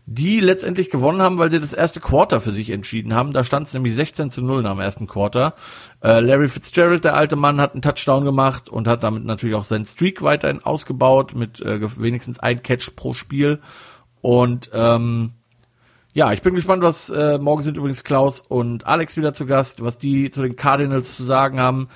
[0.06, 3.32] die letztendlich gewonnen haben, weil sie das erste Quarter für sich entschieden haben.
[3.32, 5.56] Da stand es nämlich 16 zu 0 nach dem ersten Quarter.
[6.04, 9.63] Äh, Larry Fitzgerald, der alte Mann, hat einen Touchdown gemacht und hat damit natürlich auch
[9.63, 13.60] seinen Streak weiterhin ausgebaut mit äh, wenigstens ein Catch pro Spiel
[14.24, 15.32] und ähm,
[16.13, 19.84] ja, ich bin gespannt, was äh, morgen sind übrigens Klaus und Alex wieder zu Gast,
[19.84, 21.89] was die zu den Cardinals zu sagen haben.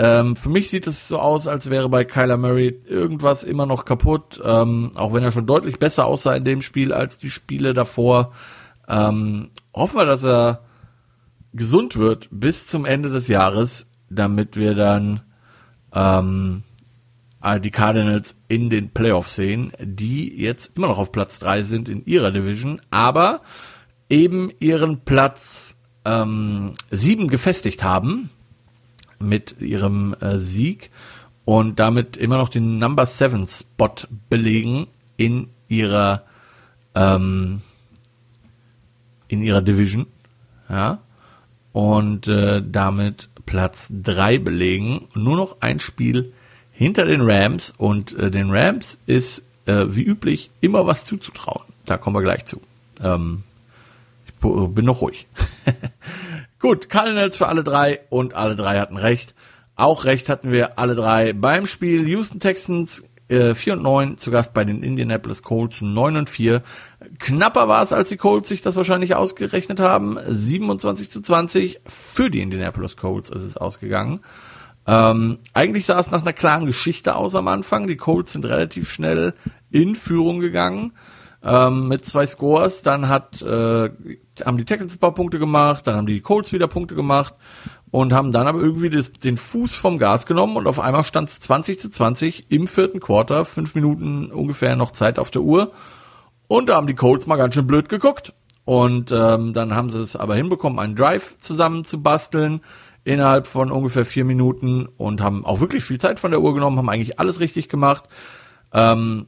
[0.00, 3.84] Ähm, für mich sieht es so aus, als wäre bei Kyler Murray irgendwas immer noch
[3.84, 7.74] kaputt, ähm, auch wenn er schon deutlich besser aussah in dem Spiel als die Spiele
[7.74, 8.32] davor.
[8.86, 10.62] Ähm, hoffen wir, dass er
[11.52, 15.22] gesund wird bis zum Ende des Jahres, damit wir dann
[15.92, 16.62] ähm,
[17.42, 21.88] äh, die Cardinals in den Playoffs sehen, die jetzt immer noch auf Platz drei sind
[21.88, 23.40] in ihrer Division, aber
[24.08, 28.30] eben ihren Platz ähm, 7 gefestigt haben
[29.18, 30.90] mit ihrem äh, Sieg
[31.44, 33.94] und damit immer noch den Number 7 Spot
[34.28, 36.24] belegen in ihrer
[36.94, 37.62] ähm,
[39.28, 40.06] in ihrer Division,
[40.68, 40.98] ja,
[41.72, 45.06] und äh, damit Platz 3 belegen.
[45.14, 46.32] Nur noch ein Spiel
[46.72, 51.64] hinter den Rams und äh, den Rams ist äh, wie üblich immer was zuzutrauen.
[51.84, 52.60] Da kommen wir gleich zu.
[53.02, 53.44] Ähm,
[54.26, 55.26] ich bin noch ruhig.
[56.60, 59.34] Gut, Cardinals für alle drei und alle drei hatten recht.
[59.76, 64.32] Auch recht hatten wir alle drei beim Spiel Houston Texans äh, 4 und 9 zu
[64.32, 66.62] Gast bei den Indianapolis Colts 9 und 4.
[67.20, 70.18] Knapper war es, als die Colts sich das wahrscheinlich ausgerechnet haben.
[70.26, 74.20] 27 zu 20 für die Indianapolis Colts ist es ausgegangen.
[74.84, 77.86] Ähm, eigentlich sah es nach einer klaren Geschichte aus am Anfang.
[77.86, 79.34] Die Colts sind relativ schnell
[79.70, 80.92] in Führung gegangen
[81.48, 82.82] ähm, mit zwei Scores.
[82.82, 83.90] Dann hat äh,
[84.44, 87.34] haben die Texans ein paar Punkte gemacht, dann haben die Colts wieder Punkte gemacht
[87.90, 91.30] und haben dann aber irgendwie das, den Fuß vom Gas genommen und auf einmal stand
[91.30, 95.72] es 20 zu 20 im vierten Quarter, fünf Minuten ungefähr noch Zeit auf der Uhr.
[96.48, 98.32] Und da haben die Colts mal ganz schön blöd geguckt.
[98.64, 102.60] Und ähm, dann haben sie es aber hinbekommen, einen Drive zusammen zu basteln
[103.04, 106.76] innerhalb von ungefähr vier Minuten und haben auch wirklich viel Zeit von der Uhr genommen,
[106.76, 108.04] haben eigentlich alles richtig gemacht.
[108.74, 109.26] Ähm,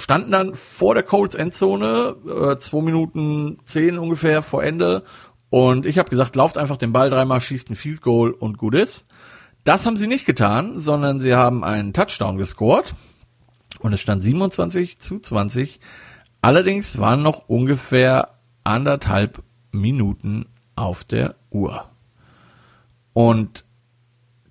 [0.00, 5.04] standen dann vor der Colts Endzone, äh, zwei Minuten zehn ungefähr vor Ende.
[5.50, 8.74] Und ich habe gesagt, lauft einfach den Ball dreimal, schießt ein Field Goal und gut
[8.74, 9.04] ist.
[9.64, 12.94] Das haben sie nicht getan, sondern sie haben einen Touchdown gescored.
[13.80, 15.80] Und es stand 27 zu 20.
[16.40, 21.90] Allerdings waren noch ungefähr anderthalb Minuten auf der Uhr.
[23.12, 23.64] Und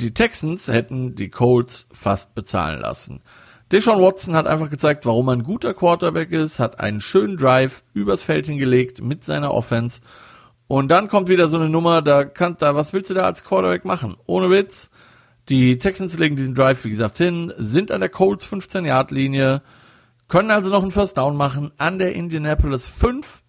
[0.01, 3.21] die Texans hätten die Colts fast bezahlen lassen.
[3.71, 7.83] Deshaun Watson hat einfach gezeigt, warum er ein guter Quarterback ist, hat einen schönen Drive
[7.93, 9.99] übers Feld hingelegt mit seiner Offense.
[10.67, 13.43] Und dann kommt wieder so eine Nummer, da kann, da, was willst du da als
[13.43, 14.15] Quarterback machen?
[14.25, 14.89] Ohne Witz.
[15.49, 19.61] Die Texans legen diesen Drive, wie gesagt, hin, sind an der Colts 15-Yard-Linie,
[20.27, 23.43] können also noch einen First Down machen an der Indianapolis 5,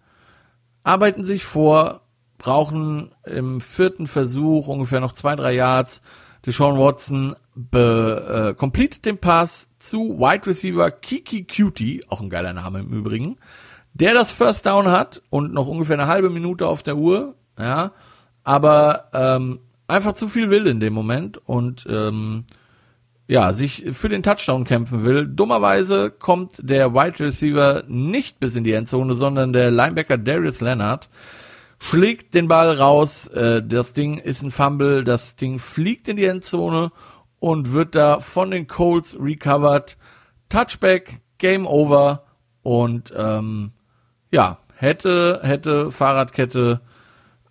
[0.83, 2.01] arbeiten sich vor,
[2.37, 6.01] brauchen im vierten Versuch ungefähr noch zwei, drei Yards.
[6.45, 12.53] Deshaun Watson be, äh, completet den Pass zu Wide Receiver Kiki Cutie, auch ein geiler
[12.53, 13.37] Name im Übrigen,
[13.93, 17.91] der das First Down hat und noch ungefähr eine halbe Minute auf der Uhr, ja,
[18.43, 22.45] aber ähm, einfach zu viel will in dem Moment und ähm,
[23.27, 25.27] ja, sich für den Touchdown kämpfen will.
[25.27, 31.09] Dummerweise kommt der Wide Receiver nicht bis in die Endzone, sondern der Linebacker Darius Leonard
[31.79, 33.27] schlägt den Ball raus.
[33.27, 36.91] Äh, das Ding ist ein Fumble, das Ding fliegt in die Endzone
[37.39, 39.97] und wird da von den Colts recovered.
[40.49, 42.23] Touchback, Game Over
[42.63, 43.71] und ähm,
[44.31, 46.81] ja, hätte, hätte Fahrradkette,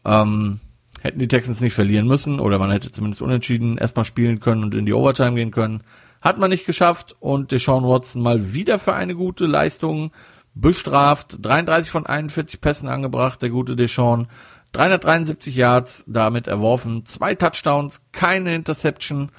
[0.05, 0.61] ähm,
[1.01, 4.75] hätten die Texans nicht verlieren müssen oder man hätte zumindest unentschieden erstmal spielen können und
[4.75, 5.83] in die Overtime gehen können.
[6.21, 10.11] Hat man nicht geschafft und Deshaun Watson mal wieder für eine gute Leistung
[10.61, 11.39] bestraft.
[11.41, 14.29] 33 von 41 Pässen angebracht, der gute Deshaun.
[14.73, 19.31] 373 Yards damit erworfen, zwei Touchdowns, keine Interception.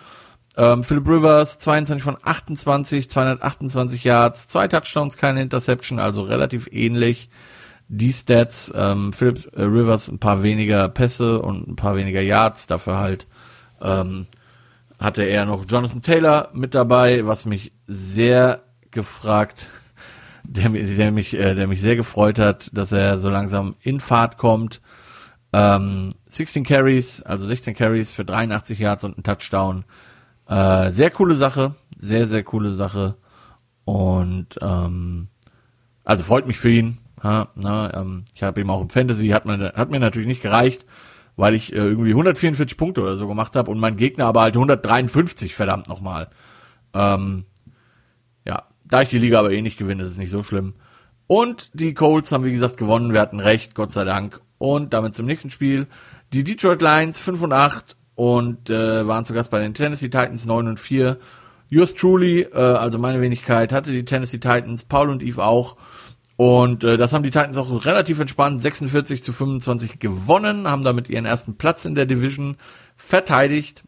[0.58, 7.30] Ähm, Philip Rivers 22 von 28, 228 Yards, zwei Touchdowns, keine Interception, also relativ ähnlich.
[7.88, 12.68] Die Stats, ähm, Philip äh, Rivers ein paar weniger Pässe und ein paar weniger Yards,
[12.68, 13.28] dafür halt
[13.82, 14.28] ähm,
[15.00, 19.68] hatte er noch Jonathan Taylor mit dabei, was mich sehr gefragt
[20.50, 24.38] der, der mich, äh, der mich sehr gefreut hat, dass er so langsam in Fahrt
[24.38, 24.82] kommt.
[25.54, 29.86] Ähm, 16 Carries, also 16 Carries für 83 Yards und ein Touchdown.
[30.48, 33.16] Äh, sehr coole Sache, sehr, sehr coole Sache.
[33.86, 35.28] Und ähm,
[36.04, 36.98] also freut mich für ihn.
[37.24, 40.42] Ha, na, ähm, ich habe ihm auch im Fantasy, hat, man, hat mir natürlich nicht
[40.42, 40.86] gereicht,
[41.36, 44.56] weil ich äh, irgendwie 144 Punkte oder so gemacht habe und mein Gegner aber halt
[44.56, 46.30] 153, verdammt nochmal.
[46.94, 47.46] Ähm,
[48.90, 50.74] da ich die Liga aber eh nicht gewinne, ist es nicht so schlimm.
[51.28, 53.14] Und die Colts haben wie gesagt gewonnen.
[53.14, 54.42] Wir hatten recht, Gott sei Dank.
[54.58, 55.88] Und damit zum nächsten Spiel.
[56.34, 60.46] Die Detroit Lions 5 und 8 und äh, waren zu Gast bei den Tennessee Titans
[60.46, 61.18] 9 und 4.
[61.70, 65.78] Yours truly, äh, also meine Wenigkeit, hatte die Tennessee Titans, Paul und Eve auch.
[66.36, 71.10] Und äh, das haben die Titans auch relativ entspannt 46 zu 25 gewonnen, haben damit
[71.10, 72.58] ihren ersten Platz in der Division
[72.98, 73.84] verteidigt.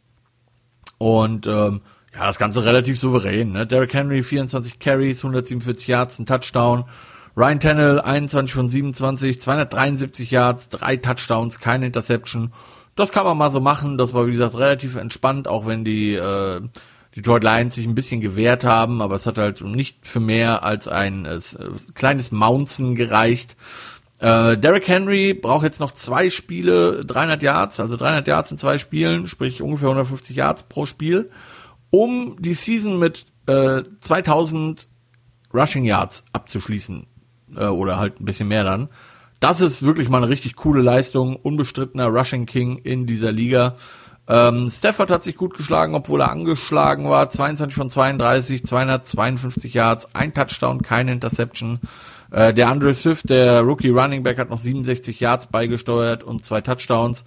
[0.98, 1.82] Und ähm,
[2.14, 3.54] ja, das Ganze relativ souverän.
[3.54, 3.66] Ne?
[3.66, 6.86] Derrick Henry 24 Carries, 147 Yards, ein Touchdown.
[7.38, 12.52] Ryan Tannehill 21 von 27, 273 Yards, drei Touchdowns, keine Interception.
[12.96, 13.98] Das kann man mal so machen.
[13.98, 16.62] Das war wie gesagt relativ entspannt, auch wenn die äh,
[17.16, 20.90] Detroit Lions sich ein bisschen gewehrt haben, aber es hat halt nicht für mehr als
[20.90, 21.40] ein äh,
[21.94, 23.56] kleines Mounzen gereicht.
[24.20, 28.78] Äh, Derrick Henry braucht jetzt noch zwei Spiele, 300 Yards, also 300 Yards in zwei
[28.78, 31.32] Spielen, sprich ungefähr 150 Yards pro Spiel
[31.92, 34.88] um die Season mit äh, 2000
[35.54, 37.06] Rushing Yards abzuschließen
[37.56, 38.90] äh, oder halt ein bisschen mehr dann.
[39.40, 43.76] Das ist wirklich mal eine richtig coole Leistung, unbestrittener Rushing King in dieser Liga.
[44.28, 47.30] Ähm, Stafford hat sich gut geschlagen, obwohl er angeschlagen war.
[47.30, 51.80] 22 von 32, 252 Yards, ein Touchdown, keine Interception.
[52.30, 56.62] Äh, der Andre Swift, der Rookie Running Back, hat noch 67 Yards beigesteuert und zwei
[56.62, 57.26] Touchdowns.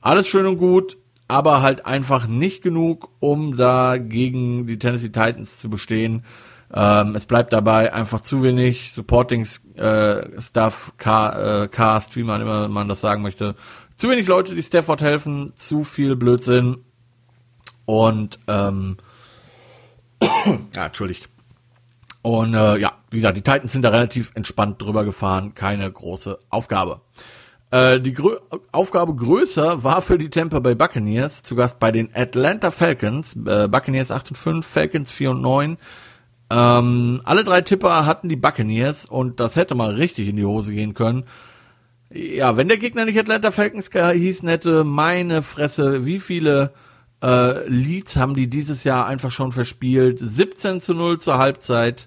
[0.00, 0.98] Alles schön und gut,
[1.28, 6.24] aber halt einfach nicht genug, um da gegen die Tennessee Titans zu bestehen.
[6.72, 12.40] Ähm, es bleibt dabei einfach zu wenig Supporting äh, Stuff, Car, äh, Cast, wie man
[12.40, 13.54] immer man das sagen möchte.
[13.96, 16.78] Zu wenig Leute, die Stafford helfen, zu viel Blödsinn.
[17.84, 18.96] Und ähm,
[20.74, 21.28] ja, entschuldigt.
[22.22, 26.38] Und äh, ja, wie gesagt, die Titans sind da relativ entspannt drüber gefahren, keine große
[26.48, 27.02] Aufgabe.
[27.74, 28.36] Äh, die Grö
[28.70, 33.66] Aufgabe größer war für die Tampa Bay Buccaneers, zu Gast bei den Atlanta Falcons, äh,
[33.66, 35.78] Buccaneers 8 und 5, Falcons 4 und 9.
[36.50, 40.72] Ähm, alle drei Tipper hatten die Buccaneers und das hätte mal richtig in die Hose
[40.72, 41.24] gehen können.
[42.10, 46.70] Ja, wenn der Gegner nicht Atlanta Falcons hießen hätte, meine Fresse, wie viele
[47.24, 50.20] äh, Leads haben die dieses Jahr einfach schon verspielt.
[50.20, 52.06] 17 zu 0 zur Halbzeit.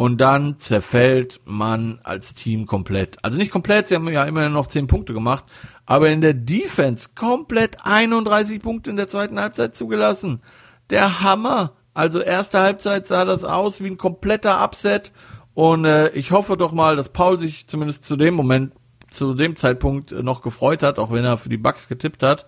[0.00, 3.22] Und dann zerfällt man als Team komplett.
[3.22, 5.44] Also nicht komplett, sie haben ja immerhin noch 10 Punkte gemacht,
[5.84, 10.40] aber in der Defense komplett 31 Punkte in der zweiten Halbzeit zugelassen.
[10.88, 11.74] Der Hammer.
[11.92, 15.12] Also erste Halbzeit sah das aus wie ein kompletter Upset.
[15.52, 18.72] Und äh, ich hoffe doch mal, dass Paul sich zumindest zu dem Moment,
[19.10, 22.46] zu dem Zeitpunkt noch gefreut hat, auch wenn er für die Bucks getippt hat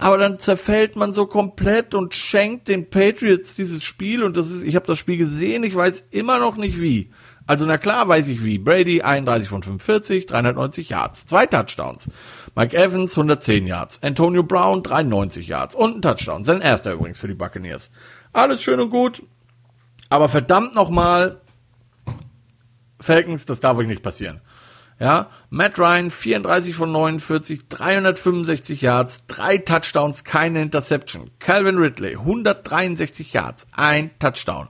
[0.00, 4.64] aber dann zerfällt man so komplett und schenkt den Patriots dieses Spiel und das ist,
[4.64, 7.10] ich habe das Spiel gesehen, ich weiß immer noch nicht wie.
[7.46, 8.58] Also na klar weiß ich wie.
[8.58, 12.08] Brady 31 von 45, 390 Yards, zwei Touchdowns.
[12.54, 16.44] Mike Evans 110 Yards, Antonio Brown 93 Yards und ein Touchdown.
[16.44, 17.90] Sein erster übrigens für die Buccaneers.
[18.32, 19.22] Alles schön und gut,
[20.08, 21.40] aber verdammt nochmal,
[23.00, 24.40] Falcons, das darf euch nicht passieren.
[25.00, 31.30] Ja, Matt Ryan 34 von 49, 365 Yards, drei Touchdowns, keine Interception.
[31.38, 34.68] Calvin Ridley 163 Yards, ein Touchdown.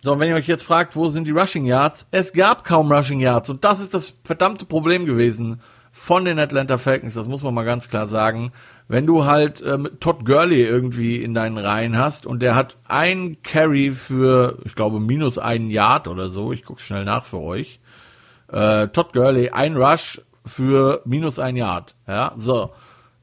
[0.00, 2.08] So, und wenn ihr euch jetzt fragt, wo sind die Rushing Yards?
[2.12, 5.60] Es gab kaum Rushing Yards und das ist das verdammte Problem gewesen
[5.92, 8.52] von den Atlanta Falcons, das muss man mal ganz klar sagen.
[8.88, 13.42] Wenn du halt ähm, Todd Gurley irgendwie in deinen Reihen hast und der hat ein
[13.42, 17.80] Carry für, ich glaube, minus einen Yard oder so, ich gucke schnell nach für euch,
[18.48, 21.94] äh, Todd Gurley, ein Rush für minus ein Yard.
[22.06, 22.72] Ja, so.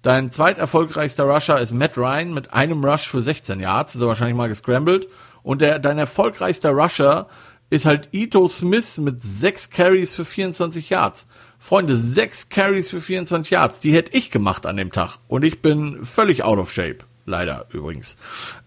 [0.01, 4.35] Dein zweiterfolgreichster Rusher ist Matt Ryan mit einem Rush für 16 Yards, ist er wahrscheinlich
[4.35, 5.07] mal gescrambled.
[5.43, 7.27] Und der, dein erfolgreichster Rusher
[7.69, 11.25] ist halt Ito Smith mit sechs Carries für 24 Yards.
[11.57, 15.19] Freunde, sechs Carries für 24 Yards, die hätte ich gemacht an dem Tag.
[15.29, 16.99] Und ich bin völlig out of shape.
[17.25, 18.17] Leider übrigens.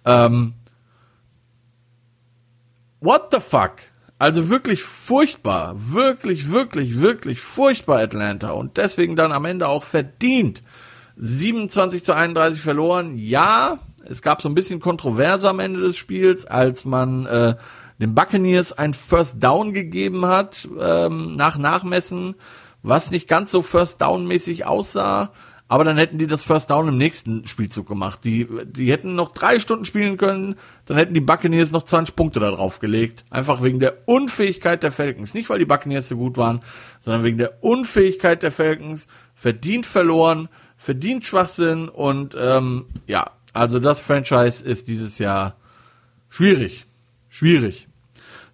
[0.07, 0.55] Ähm,
[3.01, 3.73] what the fuck?
[4.19, 10.63] Also wirklich furchtbar, wirklich, wirklich, wirklich furchtbar Atlanta und deswegen dann am Ende auch verdient.
[11.17, 13.19] 27 zu 31 verloren.
[13.19, 17.57] Ja, es gab so ein bisschen Kontroverse am Ende des Spiels, als man äh,
[18.01, 22.37] den Buccaneers ein First Down gegeben hat ähm, nach Nachmessen,
[22.83, 25.33] was nicht ganz so First Down mäßig aussah.
[25.69, 28.21] Aber dann hätten die das First Down im nächsten Spielzug gemacht.
[28.23, 32.39] Die, die hätten noch drei Stunden spielen können, dann hätten die Buccaneers noch 20 Punkte
[32.39, 33.25] da drauf gelegt.
[33.31, 35.35] Einfach wegen der Unfähigkeit der Falcons.
[35.35, 36.61] Nicht, weil die Buccaneers so gut waren,
[37.01, 39.09] sondern wegen der Unfähigkeit der Falcons.
[39.35, 45.57] Verdient verloren, verdient Schwachsinn und ähm, ja, also das Franchise ist dieses Jahr
[46.29, 46.87] schwierig.
[47.29, 47.89] Schwierig.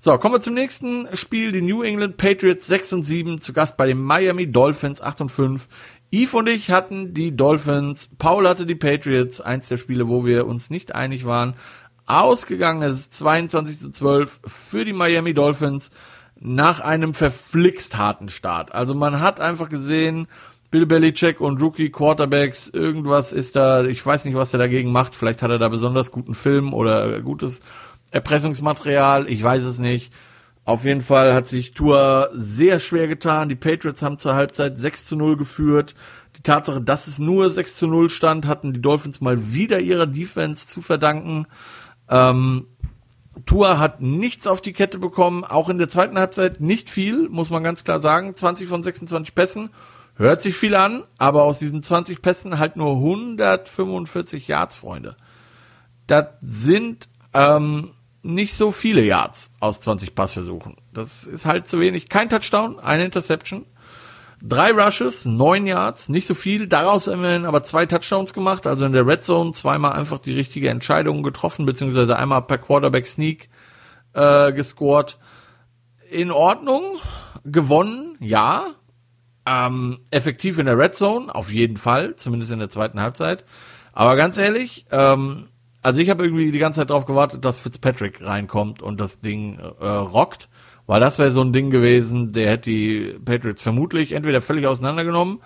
[0.05, 1.53] So, kommen wir zum nächsten Spiel.
[1.53, 5.29] Die New England Patriots 6 und 7 zu Gast bei den Miami Dolphins 8 und
[5.31, 5.69] 5.
[6.15, 10.47] Yves und ich hatten die Dolphins, Paul hatte die Patriots, eins der Spiele, wo wir
[10.47, 11.55] uns nicht einig waren.
[12.05, 15.91] Ausgegangen ist 22 zu 12 für die Miami Dolphins
[16.39, 18.75] nach einem verflixt harten Start.
[18.75, 20.27] Also man hat einfach gesehen,
[20.71, 25.15] Bill Belichick und Rookie Quarterbacks, irgendwas ist da, ich weiß nicht, was er dagegen macht.
[25.15, 27.63] Vielleicht hat er da besonders guten Film oder gutes
[28.11, 30.13] Erpressungsmaterial, ich weiß es nicht.
[30.65, 33.49] Auf jeden Fall hat sich Tour sehr schwer getan.
[33.49, 35.97] Die Patriots haben zur Halbzeit 6 zu 0 geführt.
[36.37, 40.07] Die Tatsache, dass es nur 6 zu 0 stand, hatten die Dolphins mal wieder ihrer
[40.07, 41.47] Defense zu verdanken.
[42.09, 42.69] Ähm,
[43.45, 47.51] Tour hat nichts auf die Kette bekommen, auch in der zweiten Halbzeit nicht viel, muss
[47.51, 48.37] man ganz klar sagen.
[48.37, 49.71] 20 von 26 Pässen.
[50.15, 55.17] Hört sich viel an, aber aus diesen 20 Pässen halt nur 145 Yards, Freunde.
[56.07, 60.77] Das sind ähm, nicht so viele Yards aus 20 Passversuchen.
[60.93, 62.09] Das ist halt zu wenig.
[62.09, 63.67] Kein Touchdown, eine Interception.
[64.41, 66.67] Drei Rushes, neun Yards, nicht so viel.
[66.67, 68.67] Daraus immerhin aber zwei Touchdowns gemacht.
[68.67, 73.07] Also in der Red Zone zweimal einfach die richtige Entscheidung getroffen, beziehungsweise einmal per Quarterback
[73.07, 73.49] Sneak
[74.15, 75.19] äh, gescored.
[76.11, 76.99] In Ordnung,
[77.45, 78.67] gewonnen, ja.
[79.45, 83.45] Ähm, effektiv in der Red Zone, auf jeden Fall, zumindest in der zweiten Halbzeit.
[83.93, 85.49] Aber ganz ehrlich, ähm,
[85.83, 89.59] also ich habe irgendwie die ganze Zeit darauf gewartet, dass Fitzpatrick reinkommt und das Ding
[89.59, 90.49] äh, rockt,
[90.87, 95.41] Weil das wäre so ein Ding gewesen, der hätte die Patriots vermutlich entweder völlig auseinandergenommen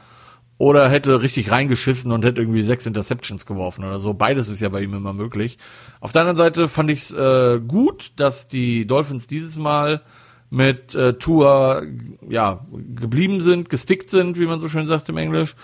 [0.58, 4.14] oder hätte richtig reingeschissen und hätte irgendwie sechs Interceptions geworfen oder so.
[4.14, 5.58] Beides ist ja bei ihm immer möglich.
[6.00, 10.02] Auf der anderen Seite fand ich es äh, gut, dass die Dolphins dieses Mal
[10.48, 11.82] mit äh, Tour
[12.28, 15.56] ja geblieben sind, gestickt sind, wie man so schön sagt im Englisch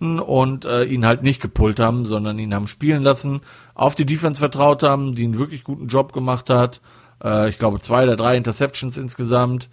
[0.00, 3.40] und äh, ihn halt nicht gepullt haben, sondern ihn haben spielen lassen,
[3.74, 6.80] auf die Defense vertraut haben, die einen wirklich guten Job gemacht hat.
[7.22, 9.68] Äh, ich glaube zwei oder drei Interceptions insgesamt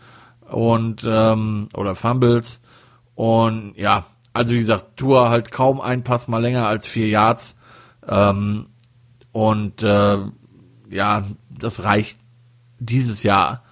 [0.49, 2.61] und ähm, oder Fumbles
[3.15, 7.57] und ja, also wie gesagt, Tour halt kaum ein Pass mal länger als vier Yards
[8.07, 8.67] ähm,
[9.31, 10.17] und äh,
[10.89, 12.19] ja, das reicht
[12.79, 13.63] dieses Jahr.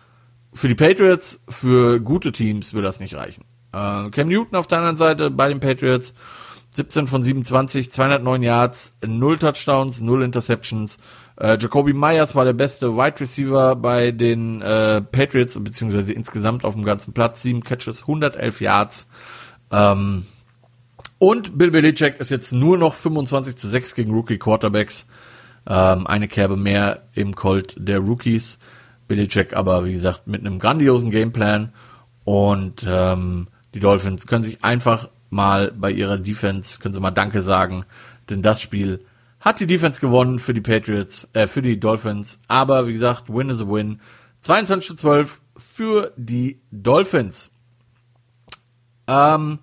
[0.53, 3.43] Für die Patriots, für gute Teams will das nicht reichen.
[3.73, 6.13] Äh, Cam Newton auf der anderen Seite bei den Patriots
[6.75, 10.97] 17 von 27, 209 Yards, 0 Touchdowns, 0 Interceptions.
[11.37, 16.75] Äh, Jacoby Myers war der beste Wide Receiver bei den äh, Patriots, beziehungsweise insgesamt auf
[16.75, 17.41] dem ganzen Platz.
[17.43, 19.09] 7 Catches, 111 Yards.
[19.71, 20.25] Ähm,
[21.17, 25.07] und Bill Belichick ist jetzt nur noch 25 zu 6 gegen Rookie Quarterbacks.
[25.65, 28.59] Ähm, eine Kerbe mehr im Colt der Rookies.
[29.07, 31.71] Belichick aber, wie gesagt, mit einem grandiosen Gameplan.
[32.25, 37.41] Und ähm, die Dolphins können sich einfach mal bei ihrer Defense, können sie mal Danke
[37.41, 37.85] sagen,
[38.29, 39.05] denn das Spiel
[39.39, 42.39] hat die Defense gewonnen für die Patriots, äh, für die Dolphins.
[42.47, 44.01] Aber wie gesagt, Win is a Win.
[44.41, 47.51] 22 zu 12 für die Dolphins.
[49.07, 49.59] Ähm,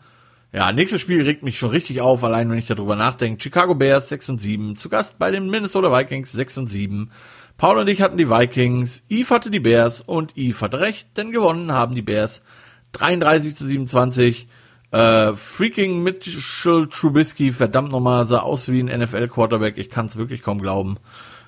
[0.53, 3.43] ja, nächstes Spiel regt mich schon richtig auf, allein wenn ich darüber nachdenke.
[3.43, 7.11] Chicago Bears 6 und 7, zu Gast bei den Minnesota Vikings 6 und 7.
[7.57, 11.33] Paul und ich hatten die Vikings, Eve hatte die Bears und Eve hatte recht, denn
[11.33, 12.45] gewonnen haben die Bears
[12.93, 14.47] 33 zu 27.
[14.93, 19.79] Äh, freaking Mitchell Trubisky, verdammt nochmal, sah aus wie ein NFL-Quarterback.
[19.79, 20.99] Ich kann es wirklich kaum glauben.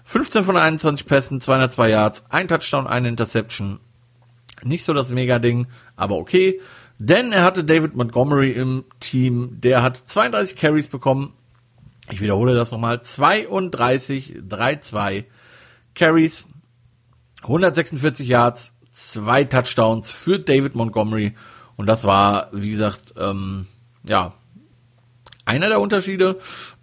[0.04, 3.80] 15 von 21 Pässen, 202 Yards, ein Touchdown, eine Interception.
[4.62, 6.60] Nicht so das Mega-Ding, aber okay.
[6.98, 9.60] Denn er hatte David Montgomery im Team.
[9.60, 11.34] Der hat 32 Carries bekommen.
[12.10, 13.02] Ich wiederhole das nochmal.
[13.02, 15.24] 32, 3-2
[15.94, 16.46] Carries,
[17.42, 21.34] 146 Yards, zwei Touchdowns für David Montgomery
[21.76, 23.66] und das war, wie gesagt, ähm,
[24.04, 24.32] ja,
[25.44, 26.38] einer der Unterschiede.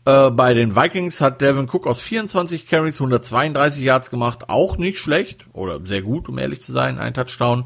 [0.05, 4.49] Äh, bei den Vikings hat Devin Cook aus 24 Carries 132 Yards gemacht.
[4.49, 6.99] Auch nicht schlecht oder sehr gut, um ehrlich zu sein.
[6.99, 7.65] Ein Touchdown.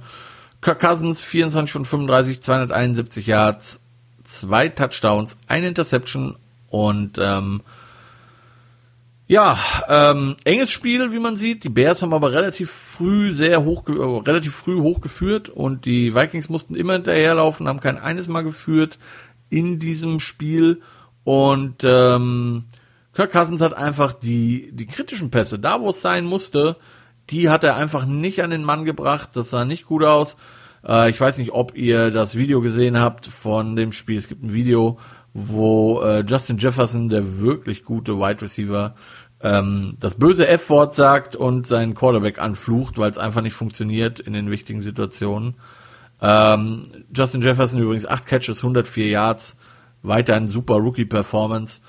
[0.61, 3.81] Kirk Cousins 24 von 35, 271 Yards,
[4.23, 6.37] zwei Touchdowns, eine Interception
[6.69, 7.61] und ähm,
[9.27, 9.57] ja,
[9.89, 11.63] ähm, enges Spiel, wie man sieht.
[11.63, 16.49] Die Bears haben aber relativ früh sehr hoch, äh, relativ früh hochgeführt und die Vikings
[16.49, 18.99] mussten immer hinterherlaufen, haben kein eines Mal geführt
[19.49, 20.81] in diesem Spiel
[21.23, 22.65] und ähm,
[23.13, 26.77] Kirk Cousins hat einfach die die kritischen Pässe, da wo es sein musste,
[27.29, 29.29] die hat er einfach nicht an den Mann gebracht.
[29.33, 30.37] Das sah nicht gut aus.
[30.87, 34.17] Äh, ich weiß nicht, ob ihr das Video gesehen habt von dem Spiel.
[34.17, 34.99] Es gibt ein Video,
[35.37, 38.95] wo äh, Justin Jefferson, der wirklich gute Wide Receiver,
[39.41, 44.31] ähm, das böse F-Wort sagt und seinen Quarterback anflucht, weil es einfach nicht funktioniert in
[44.31, 45.55] den wichtigen Situationen.
[46.21, 49.57] Ähm, Justin Jefferson übrigens 8 Catches, 104 Yards,
[50.03, 51.81] weiter ein super Rookie-Performance.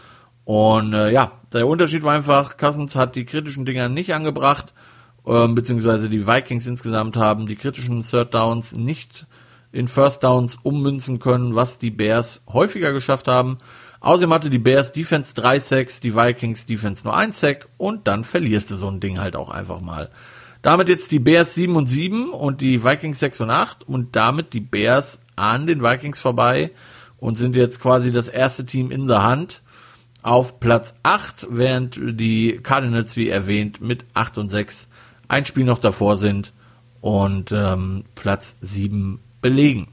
[0.44, 4.74] Und äh, ja, der Unterschied war einfach, Cousins hat die kritischen Dinger nicht angebracht,
[5.24, 9.26] ähm, beziehungsweise die Vikings insgesamt haben die kritischen Third Downs nicht
[9.73, 13.59] in First Downs ummünzen können, was die Bears häufiger geschafft haben.
[14.01, 18.25] Außerdem hatte die Bears Defense 3 Sacks, die Vikings Defense nur 1 Sack und dann
[18.25, 20.11] verlierst du so ein Ding halt auch einfach mal.
[20.62, 24.53] Damit jetzt die Bears 7 und 7 und die Vikings 6 und 8 und damit
[24.53, 26.71] die Bears an den Vikings vorbei
[27.19, 29.62] und sind jetzt quasi das erste Team in der Hand
[30.23, 34.89] auf Platz 8, während die Cardinals, wie erwähnt, mit 8 und 6
[35.29, 36.53] ein Spiel noch davor sind
[37.01, 39.89] und ähm, Platz 7 belegen.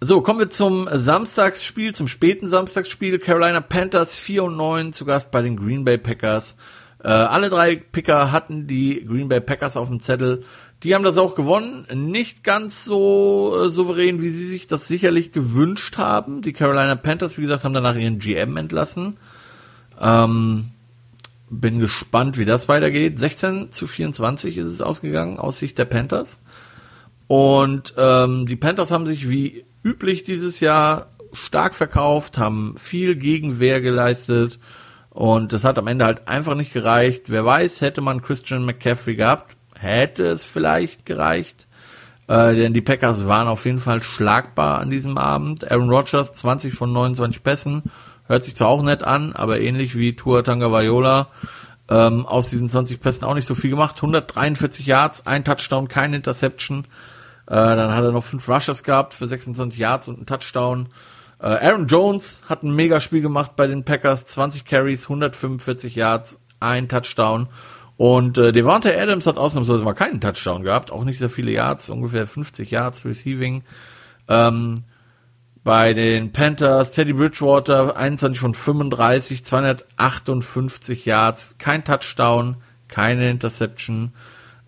[0.00, 3.20] So, kommen wir zum Samstagsspiel, zum späten Samstagsspiel.
[3.20, 6.56] Carolina Panthers 4 und 9 zu Gast bei den Green Bay Packers.
[7.04, 10.44] Äh, alle drei Picker hatten die Green Bay Packers auf dem Zettel.
[10.82, 11.86] Die haben das auch gewonnen.
[11.94, 16.42] Nicht ganz so äh, souverän, wie sie sich das sicherlich gewünscht haben.
[16.42, 19.18] Die Carolina Panthers, wie gesagt, haben danach ihren GM entlassen.
[20.00, 20.70] Ähm,
[21.48, 23.20] bin gespannt, wie das weitergeht.
[23.20, 26.40] 16 zu 24 ist es ausgegangen aus Sicht der Panthers.
[27.32, 33.80] Und ähm, die Panthers haben sich wie üblich dieses Jahr stark verkauft, haben viel Gegenwehr
[33.80, 34.58] geleistet
[35.08, 37.30] und das hat am Ende halt einfach nicht gereicht.
[37.30, 41.66] Wer weiß, hätte man Christian McCaffrey gehabt, hätte es vielleicht gereicht.
[42.28, 45.70] Äh, denn die Packers waren auf jeden Fall schlagbar an diesem Abend.
[45.70, 47.84] Aaron Rodgers 20 von 29 Pässen,
[48.26, 51.28] hört sich zwar auch nett an, aber ähnlich wie Tua Tagovailoa
[51.88, 53.96] Ähm, aus diesen 20 Pässen auch nicht so viel gemacht.
[53.96, 56.84] 143 Yards, ein Touchdown, keine Interception.
[57.46, 60.88] Äh, dann hat er noch fünf Rushes gehabt für 26 Yards und einen Touchdown.
[61.40, 64.26] Äh, Aaron Jones hat ein Megaspiel gemacht bei den Packers.
[64.26, 67.48] 20 Carries, 145 Yards, ein Touchdown.
[67.96, 71.88] Und äh, Devante Adams hat ausnahmsweise mal keinen Touchdown gehabt, auch nicht sehr viele Yards,
[71.88, 73.62] ungefähr 50 Yards Receiving.
[74.28, 74.84] Ähm,
[75.64, 82.56] bei den Panthers, Teddy Bridgewater, 21 von 35, 258 Yards, kein Touchdown,
[82.88, 84.12] keine Interception.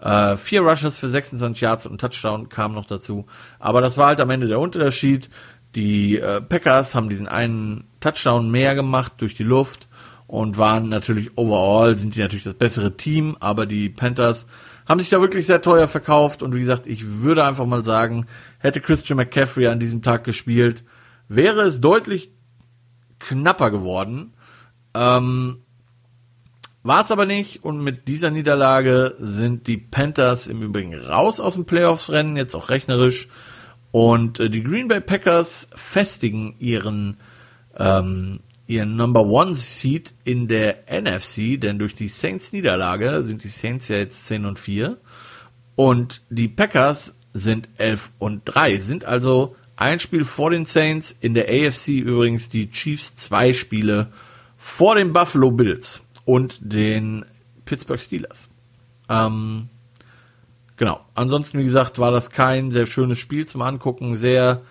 [0.04, 3.24] Äh, vier Rushes für 26 Yards und ein Touchdown kam noch dazu.
[3.58, 5.30] Aber das war halt am Ende der Unterschied.
[5.74, 9.88] Die äh, Packers haben diesen einen Touchdown mehr gemacht durch die Luft
[10.26, 14.46] und waren natürlich overall, sind die natürlich das bessere Team, aber die Panthers
[14.86, 18.26] haben sich da wirklich sehr teuer verkauft und wie gesagt, ich würde einfach mal sagen,
[18.58, 20.84] hätte Christian McCaffrey an diesem Tag gespielt,
[21.28, 22.30] wäre es deutlich
[23.20, 24.34] knapper geworden.
[24.92, 25.63] Ähm,
[26.84, 31.54] war es aber nicht und mit dieser Niederlage sind die Panthers im Übrigen raus aus
[31.54, 33.28] dem Playoffs-Rennen, jetzt auch rechnerisch.
[33.90, 37.16] Und äh, die Green Bay Packers festigen ihren
[37.76, 43.48] ähm, ihren Number One Seed in der NFC, denn durch die Saints Niederlage sind die
[43.48, 44.98] Saints ja jetzt 10 und 4
[45.76, 51.34] und die Packers sind 11 und 3, sind also ein Spiel vor den Saints, in
[51.34, 54.12] der AFC übrigens die Chiefs zwei Spiele
[54.56, 57.24] vor den Buffalo Bills und den
[57.64, 58.50] Pittsburgh Steelers.
[59.08, 59.68] Ähm,
[60.76, 61.00] genau.
[61.14, 64.62] Ansonsten, wie gesagt, war das kein sehr schönes Spiel zum Angucken, sehr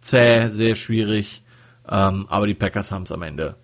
[0.00, 1.42] zäh, sehr schwierig.
[1.88, 3.56] Ähm, aber die Packers haben es am Ende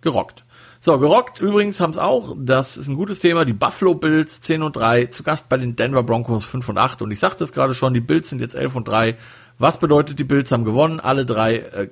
[0.00, 0.44] gerockt.
[0.78, 4.62] So, gerockt übrigens haben es auch, das ist ein gutes Thema, die Buffalo Bills 10
[4.62, 7.02] und 3, zu Gast bei den Denver Broncos 5 und 8.
[7.02, 9.16] Und ich sagte es gerade schon, die Bills sind jetzt 11 und 3.
[9.58, 11.00] Was bedeutet, die Bills haben gewonnen?
[11.00, 11.88] Alle drei äh, äh,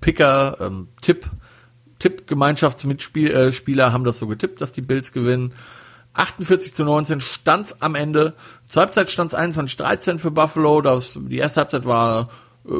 [0.00, 1.30] Picker, ähm, Tipp,
[1.98, 5.52] Tipp-Gemeinschaftsmitspieler äh, haben das so getippt, dass die Bills gewinnen.
[6.14, 8.34] 48 zu 19 stand's am Ende.
[8.68, 10.80] Zur Halbzeit stand's 21-13 für Buffalo.
[10.80, 12.30] Das, die erste Halbzeit war
[12.66, 12.72] äh,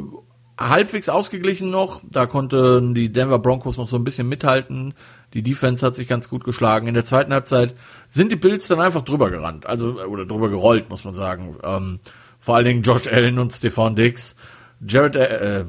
[0.59, 2.01] halbwegs ausgeglichen noch.
[2.09, 4.95] Da konnten die Denver Broncos noch so ein bisschen mithalten.
[5.35, 6.87] Die Defense hat sich ganz gut geschlagen.
[6.87, 7.75] In der zweiten Halbzeit
[8.09, 9.67] sind die Bills dann einfach drüber gerannt.
[9.67, 11.57] Also, oder drüber gerollt, muss man sagen.
[11.63, 12.01] Ähm,
[12.39, 14.35] vor allen Dingen Josh Allen und Stefan Dix.
[14.87, 15.65] Jared, äh,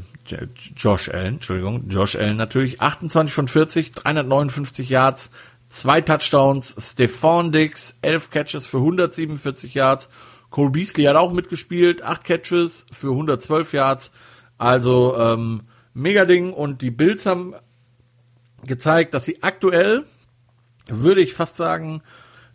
[0.76, 5.32] Josh Allen, Entschuldigung, Josh Allen natürlich, 28 von 40, 359 Yards,
[5.70, 10.10] zwei Touchdowns, Stefan Dix, 11 Catches für 147 Yards,
[10.50, 14.12] Cole Beasley hat auch mitgespielt, 8 Catches für 112 Yards,
[14.58, 15.64] also ähm,
[15.94, 16.54] mega Ding.
[16.54, 17.54] Und die Bills haben
[18.64, 20.06] gezeigt, dass sie aktuell,
[20.88, 22.02] würde ich fast sagen,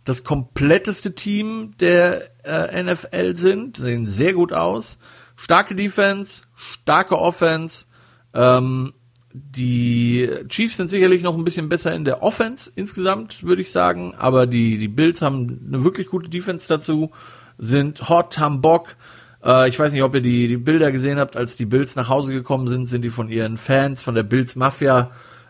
[0.05, 4.97] das kompletteste Team der äh, NFL sind, sehen sehr gut aus.
[5.35, 7.85] Starke Defense, starke Offense.
[8.33, 8.93] Ähm,
[9.33, 14.13] die Chiefs sind sicherlich noch ein bisschen besser in der Offense insgesamt, würde ich sagen.
[14.17, 17.11] Aber die, die Bills haben eine wirklich gute Defense dazu,
[17.57, 18.95] sind hot, haben Bock.
[19.43, 22.09] Äh, ich weiß nicht, ob ihr die, die Bilder gesehen habt, als die Bills nach
[22.09, 25.09] Hause gekommen sind, sind die von ihren Fans, von der Bills Mafia,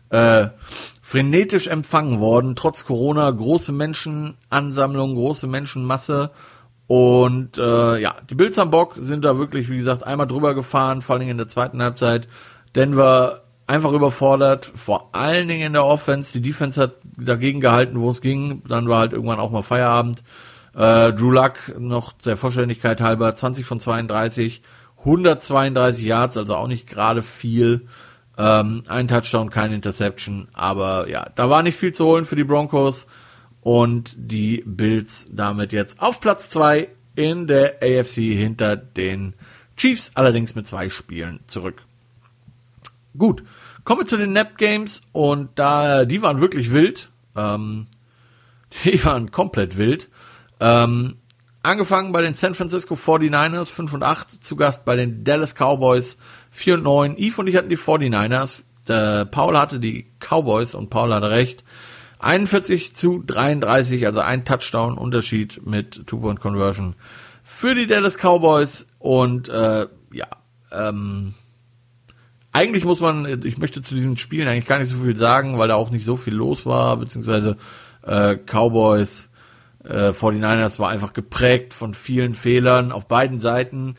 [0.10, 0.48] äh,
[1.02, 6.32] frenetisch empfangen worden, trotz Corona, große Menschenansammlung, große Menschenmasse.
[6.88, 11.02] Und äh, ja, die Bills am Bock sind da wirklich, wie gesagt, einmal drüber gefahren,
[11.02, 12.28] vor allen Dingen in der zweiten Halbzeit.
[12.76, 16.34] Denver einfach überfordert, vor allen Dingen in der Offense.
[16.34, 18.62] Die Defense hat dagegen gehalten, wo es ging.
[18.68, 20.24] Dann war halt irgendwann auch mal Feierabend.
[20.76, 24.62] Äh, Drew Luck noch der Vollständigkeit halber 20 von 32,
[25.00, 27.88] 132 Yards, also auch nicht gerade viel.
[28.38, 32.44] Ähm, ein Touchdown, keine Interception, aber ja, da war nicht viel zu holen für die
[32.44, 33.06] Broncos
[33.64, 39.34] und die Bills damit jetzt auf Platz zwei in der AFC hinter den
[39.78, 41.86] Chiefs, allerdings mit zwei Spielen zurück.
[43.18, 43.43] Gut,
[43.86, 47.09] kommen wir zu den Nap Games und da die waren wirklich wild.
[47.36, 47.88] Ähm,
[48.84, 50.09] die waren komplett wild.
[50.59, 51.18] Ähm,
[51.61, 56.18] angefangen bei den San Francisco 49ers 5 und 8, zu Gast bei den Dallas Cowboys
[56.51, 57.18] 4 und 9.
[57.18, 58.64] Eve und ich hatten die 49ers.
[58.88, 61.64] Der Paul hatte die Cowboys und Paul hatte recht.
[62.24, 66.96] 41 zu 33, also ein Touchdown-Unterschied mit Two-Point-Conversion
[67.44, 68.88] für die Dallas Cowboys.
[69.00, 70.28] Und äh, ja,
[70.72, 71.34] ähm,
[72.52, 75.68] eigentlich muss man, ich möchte zu diesen Spielen eigentlich gar nicht so viel sagen, weil
[75.68, 77.58] da auch nicht so viel los war, beziehungsweise
[78.04, 79.30] äh, Cowboys
[79.84, 83.96] äh, 49ers war einfach geprägt von vielen Fehlern auf beiden Seiten.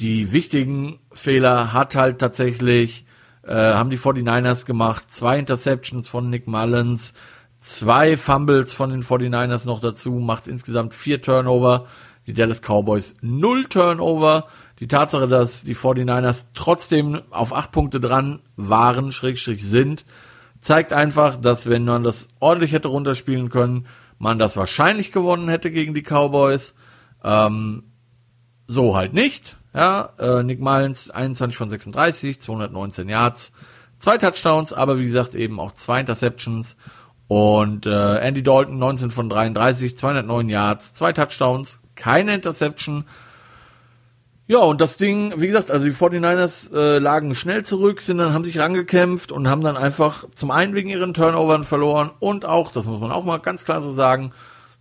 [0.00, 3.04] Die wichtigen Fehler hat halt tatsächlich,
[3.42, 5.10] äh, haben die 49ers gemacht.
[5.10, 7.14] Zwei Interceptions von Nick Mullins,
[7.64, 11.86] zwei Fumbles von den 49ers noch dazu, macht insgesamt vier Turnover.
[12.26, 14.48] Die Dallas Cowboys null Turnover.
[14.80, 20.04] Die Tatsache, dass die 49ers trotzdem auf acht Punkte dran waren, Schrägstrich sind,
[20.60, 23.86] zeigt einfach, dass wenn man das ordentlich hätte runterspielen können,
[24.18, 26.74] man das wahrscheinlich gewonnen hätte gegen die Cowboys.
[27.22, 27.84] Ähm,
[28.66, 29.56] so halt nicht.
[29.72, 33.52] Ja, äh, Nick Mullins 21 von 36, 219 Yards,
[33.98, 36.76] zwei Touchdowns, aber wie gesagt eben auch zwei Interceptions.
[37.34, 43.06] Und äh, Andy Dalton 19 von 33, 209 Yards, zwei Touchdowns, keine Interception.
[44.46, 48.32] Ja, und das Ding, wie gesagt, also die 49ers äh, lagen schnell zurück, sind dann,
[48.32, 52.70] haben sich rangekämpft und haben dann einfach zum einen wegen ihren Turnovern verloren und auch,
[52.70, 54.30] das muss man auch mal ganz klar so sagen,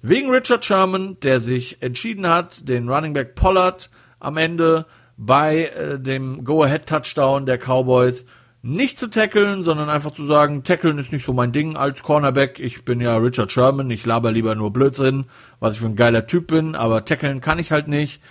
[0.04, 3.90] wegen Richard Sherman, der sich entschieden hat, den Running Back Pollard
[4.20, 4.86] am Ende
[5.18, 8.28] bei äh, dem Go-Ahead-Touchdown der Cowboys
[8.64, 12.60] nicht zu tackeln, sondern einfach zu sagen, tackeln ist nicht so mein Ding als Cornerback.
[12.60, 15.26] Ich bin ja Richard Sherman, ich laber lieber nur Blödsinn,
[15.60, 18.22] was ich für ein geiler Typ bin, aber tackeln kann ich halt nicht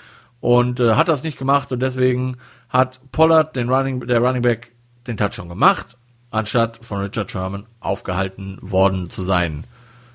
[0.41, 2.39] und äh, hat das nicht gemacht und deswegen
[2.71, 4.73] hat Pollard, den Running, der Running Back,
[5.07, 5.99] den Touchdown gemacht,
[6.31, 9.65] anstatt von Richard Sherman aufgehalten worden zu sein.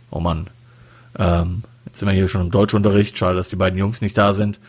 [0.09, 0.47] Oh Mann.
[1.19, 3.15] Ähm, jetzt sind wir hier schon im Deutschunterricht.
[3.17, 4.59] Schade, dass die beiden Jungs nicht da sind.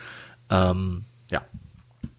[0.51, 1.41] Ähm, ja.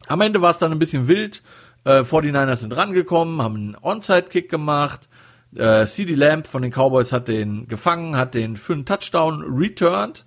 [0.08, 1.44] Am Ende war es dann ein bisschen wild.
[1.84, 5.08] Äh, 49ers sind rangekommen, haben einen Onside-Kick gemacht.
[5.56, 10.26] Äh, CD Lamb von den Cowboys hat den gefangen, hat den für einen Touchdown returned.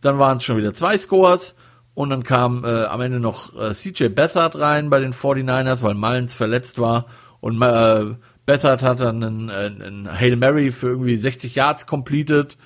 [0.00, 1.54] Dann waren es schon wieder zwei Scores.
[1.94, 5.94] Und dann kam äh, am Ende noch äh, CJ Bessard rein bei den 49ers, weil
[5.94, 7.06] Mullins verletzt war.
[7.40, 12.58] Und äh, Bessard hat dann einen, einen Hail Mary für irgendwie 60 Yards completed,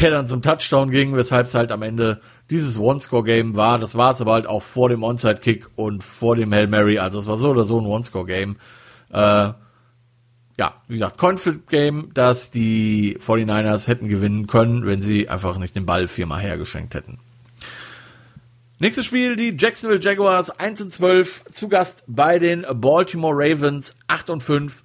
[0.00, 2.20] der dann zum Touchdown ging, weshalb es halt am Ende
[2.50, 3.78] dieses One-Score-Game war.
[3.78, 6.98] Das war es aber halt auch vor dem Onside-Kick und vor dem Hail Mary.
[6.98, 8.56] Also es war so oder so ein One-Score-Game.
[9.10, 9.52] Äh,
[10.58, 15.86] ja, wie gesagt, Coinflip-Game, dass die 49ers hätten gewinnen können, wenn sie einfach nicht den
[15.86, 17.18] Ball viermal hergeschenkt hätten.
[18.78, 24.30] Nächstes Spiel, die Jacksonville Jaguars 1 und 12, zu Gast bei den Baltimore Ravens 8
[24.30, 24.82] und 5.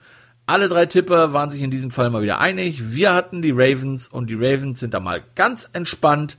[0.48, 2.92] Alle drei Tipper waren sich in diesem Fall mal wieder einig.
[2.92, 6.38] Wir hatten die Ravens und die Ravens sind da mal ganz entspannt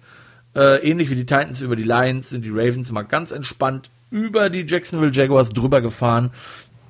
[0.55, 4.51] äh, ähnlich wie die Titans über die Lions sind die Ravens mal ganz entspannt über
[4.51, 6.31] die Jacksonville Jaguars drüber gefahren.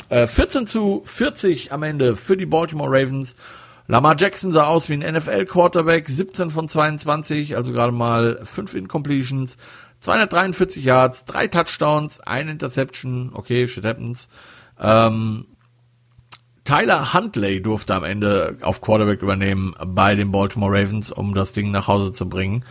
[0.09, 3.37] Äh, 14 zu 40 am Ende für die Baltimore Ravens.
[3.87, 9.57] Lamar Jackson sah aus wie ein NFL-Quarterback, 17 von 22, also gerade mal 5 Incompletions,
[10.01, 14.29] 243 Yards, 3 Touchdowns, 1 Interception, okay, shit happens.
[14.79, 15.47] Ähm,
[16.69, 21.71] Tyler Huntley durfte am Ende auf Quarterback übernehmen bei den Baltimore Ravens, um das Ding
[21.71, 22.63] nach Hause zu bringen.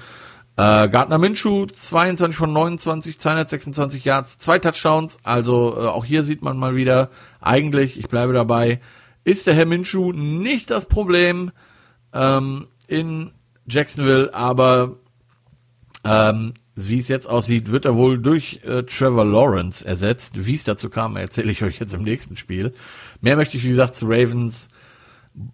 [0.55, 5.17] Äh, Gardner Minshew, 22 von 29, 226 Yards, zwei Touchdowns.
[5.23, 7.09] Also äh, auch hier sieht man mal wieder,
[7.41, 8.81] eigentlich, ich bleibe dabei,
[9.23, 11.51] ist der Herr Minshew nicht das Problem
[12.13, 13.31] ähm, in
[13.65, 14.97] Jacksonville, aber
[16.03, 20.45] ähm, wie es jetzt aussieht, wird er wohl durch äh, Trevor Lawrence ersetzt.
[20.45, 22.75] Wie es dazu kam, erzähle ich euch jetzt im nächsten Spiel.
[23.19, 24.69] Mehr möchte ich, wie gesagt, zu Ravens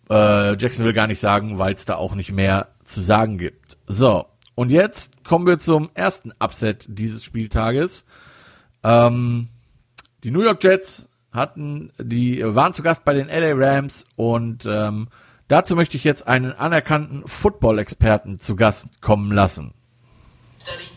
[0.09, 3.77] äh, Jacksonville gar nicht sagen, weil es da auch nicht mehr zu sagen gibt.
[3.87, 8.05] So, und jetzt kommen wir zum ersten Upset dieses Spieltages.
[8.83, 9.47] Ähm,
[10.25, 15.07] die New York Jets hatten, die waren zu Gast bei den LA Rams und ähm,
[15.47, 19.73] dazu möchte ich jetzt einen anerkannten Football-Experten zu Gast kommen lassen.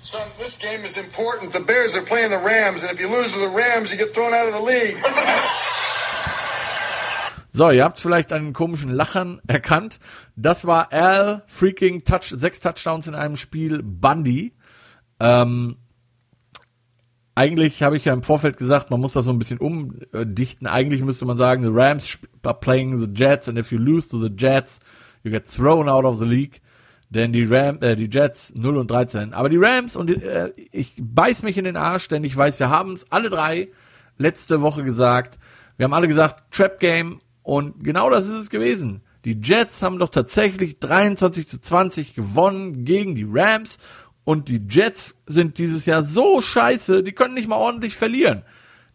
[0.02, 1.52] Son, this game is important.
[1.52, 4.14] The Bears are playing the Rams, and if you lose to the Rams, you get
[4.14, 4.96] thrown out of the league.
[7.50, 9.98] So, ihr habt vielleicht einen komischen Lachern erkannt.
[10.36, 14.52] Das war Al freaking Touch, sechs Touchdowns in einem Spiel Bundy.
[15.18, 15.76] Ähm,
[17.34, 20.68] eigentlich habe ich ja im Vorfeld gesagt, man muss das so ein bisschen umdichten.
[20.68, 24.22] Eigentlich müsste man sagen, the Rams are playing the Jets and if you lose to
[24.22, 24.78] the Jets,
[25.24, 26.60] you get thrown out of the league.
[27.08, 29.32] Denn die Ram, äh, die Jets 0 und 13.
[29.32, 32.68] Aber die Rams und äh, ich beiß mich in den Arsch, denn ich weiß, wir
[32.68, 33.68] haben es alle drei
[34.18, 35.38] letzte Woche gesagt.
[35.76, 39.02] Wir haben alle gesagt, Trap Game und genau das ist es gewesen.
[39.24, 43.78] Die Jets haben doch tatsächlich 23 zu 20 gewonnen gegen die Rams.
[44.24, 48.42] Und die Jets sind dieses Jahr so scheiße, die können nicht mal ordentlich verlieren.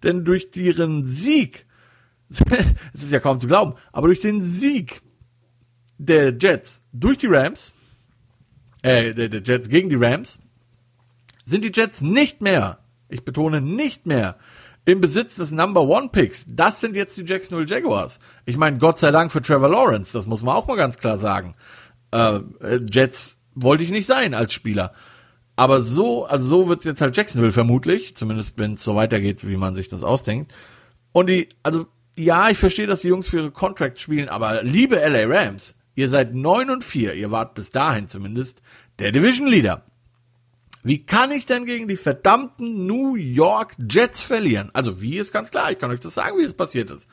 [0.04, 1.66] Denn durch ihren Sieg,
[2.94, 5.02] es ist ja kaum zu glauben, aber durch den Sieg
[5.98, 7.74] der Jets durch die Rams,
[8.82, 10.40] äh, der, der Jets gegen die Rams,
[11.46, 12.80] sind die Jets nicht mehr,
[13.10, 14.38] ich betone nicht mehr,
[14.86, 16.46] im Besitz des Number One Picks.
[16.50, 18.20] Das sind jetzt die Jacksonville Jaguars.
[18.46, 21.18] Ich meine, Gott sei Dank für Trevor Lawrence, das muss man auch mal ganz klar
[21.18, 21.54] sagen.
[22.12, 24.94] Äh, äh Jets wollte ich nicht sein als Spieler.
[25.56, 29.58] Aber so, also so wird jetzt halt Jacksonville vermutlich, zumindest wenn es so weitergeht, wie
[29.58, 30.54] man sich das ausdenkt.
[31.12, 31.86] Und die, also
[32.18, 36.10] ja, ich verstehe, dass die Jungs für ihre Contracts spielen, aber liebe LA Rams, ihr
[36.10, 38.62] seid neun und vier, ihr wart bis dahin zumindest
[39.00, 39.86] der Division Leader.
[40.84, 44.72] Wie kann ich denn gegen die verdammten New York Jets verlieren?
[44.74, 47.08] Also wie ist ganz klar, ich kann euch das sagen, wie es passiert ist.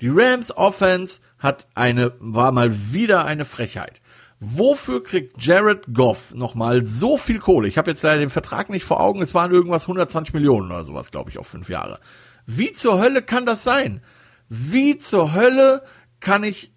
[0.00, 4.00] Die Rams Offense hat eine, war mal wieder eine Frechheit.
[4.40, 7.68] Wofür kriegt Jared Goff nochmal so viel Kohle?
[7.68, 9.22] Ich habe jetzt leider den Vertrag nicht vor Augen.
[9.22, 12.00] Es waren irgendwas 120 Millionen oder sowas, glaube ich, auf fünf Jahre.
[12.44, 14.02] Wie zur Hölle kann das sein?
[14.48, 15.84] Wie zur Hölle
[16.20, 16.73] kann ich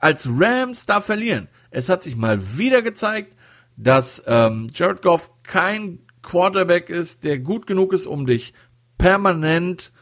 [0.00, 1.48] als Rams da verlieren?
[1.70, 3.34] Es hat sich mal wieder gezeigt,
[3.76, 8.52] dass ähm, Jared Goff kein Quarterback ist, der gut genug ist, um dich
[8.98, 9.92] permanent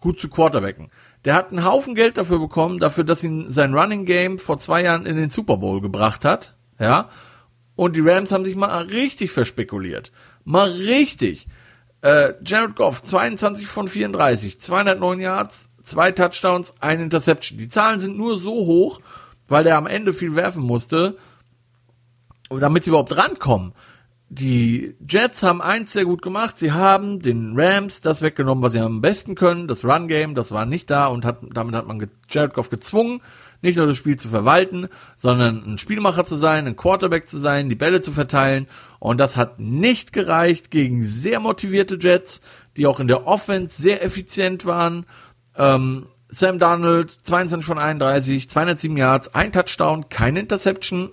[0.00, 0.90] gut zu quarterbacken.
[1.24, 4.82] Der hat einen Haufen Geld dafür bekommen, dafür, dass ihn sein Running Game vor zwei
[4.82, 6.56] Jahren in den Super Bowl gebracht hat.
[6.78, 7.10] Ja.
[7.76, 10.10] Und die Rams haben sich mal richtig verspekuliert.
[10.44, 11.46] Mal richtig.
[12.00, 17.58] Äh, Jared Goff, 22 von 34, 209 Yards, zwei Touchdowns, ein Interception.
[17.58, 19.00] Die Zahlen sind nur so hoch,
[19.48, 21.16] weil der am Ende viel werfen musste,
[22.50, 23.72] damit sie überhaupt rankommen
[24.30, 26.58] die Jets haben eins sehr gut gemacht.
[26.58, 29.68] Sie haben den Rams das weggenommen, was sie am besten können.
[29.68, 33.22] Das Run Game, das war nicht da und hat, damit hat man Jared Goff gezwungen,
[33.62, 37.70] nicht nur das Spiel zu verwalten, sondern ein Spielmacher zu sein, ein Quarterback zu sein,
[37.70, 38.68] die Bälle zu verteilen.
[38.98, 42.42] Und das hat nicht gereicht gegen sehr motivierte Jets,
[42.76, 45.06] die auch in der Offense sehr effizient waren.
[45.56, 51.10] Ähm, Sam Donald, 22 von 31, 207 Yards, ein Touchdown, keine Interception.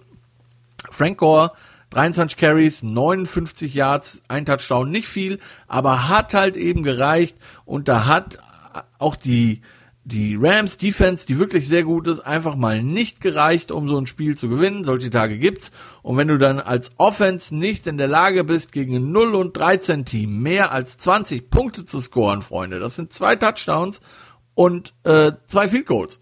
[0.91, 1.53] Frank Gore,
[1.91, 8.05] 23 Carries, 59 Yards, ein Touchdown, nicht viel, aber hat halt eben gereicht und da
[8.05, 8.39] hat
[8.99, 9.61] auch die
[10.07, 14.05] die Rams Defense, die wirklich sehr gut ist, einfach mal nicht gereicht, um so ein
[14.05, 14.83] Spiel zu gewinnen.
[14.83, 15.71] Solche Tage gibt's.
[16.03, 19.57] Und wenn du dann als Offense nicht in der Lage bist, gegen ein 0 und
[19.57, 23.99] 13 Team mehr als 20 Punkte zu scoren, Freunde, das sind zwei Touchdowns
[24.55, 26.19] und äh, zwei Field Goals.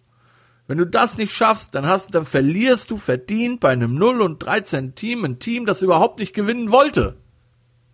[0.67, 4.43] Wenn du das nicht schaffst, dann hast, dann verlierst du verdient bei einem 0 und
[4.43, 7.17] 13 Team, ein Team, das überhaupt nicht gewinnen wollte.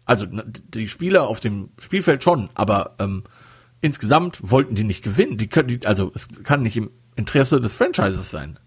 [0.06, 3.24] Also die Spieler auf dem Spielfeld schon, aber ähm,
[3.82, 5.38] insgesamt wollten die nicht gewinnen.
[5.38, 8.60] Die können, die, also es kann nicht im Interesse des Franchises sein.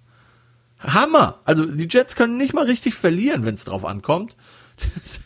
[0.78, 1.40] Hammer!
[1.44, 4.36] Also die Jets können nicht mal richtig verlieren, wenn es drauf ankommt.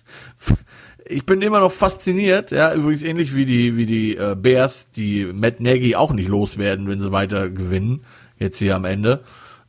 [1.09, 5.25] ich bin immer noch fasziniert, ja, übrigens ähnlich wie die wie die äh, Bears, die
[5.25, 8.05] Matt Nagy auch nicht loswerden, wenn sie weiter gewinnen
[8.39, 9.25] jetzt hier am Ende.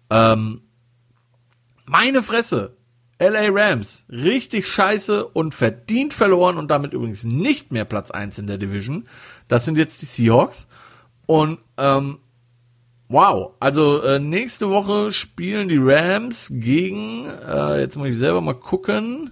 [0.09, 0.61] Ähm,
[1.85, 2.77] meine Fresse.
[3.19, 8.45] LA Rams, richtig scheiße und verdient verloren und damit übrigens nicht mehr Platz eins in
[8.45, 9.07] der Division.
[9.47, 10.67] Das sind jetzt die Seahawks.
[11.25, 12.19] Und ähm,
[13.09, 18.53] wow, also äh, nächste Woche spielen die Rams gegen, äh, jetzt muss ich selber mal
[18.53, 19.31] gucken.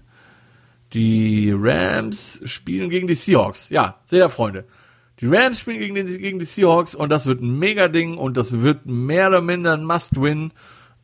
[0.96, 3.70] Die Rams spielen gegen die Seahawks.
[3.70, 4.64] Ja, sehr Freunde.
[5.20, 8.62] Die Rams spielen gegen, den, gegen die Seahawks und das wird ein Mega-Ding und das
[8.62, 10.54] wird mehr oder minder ein Must-Win.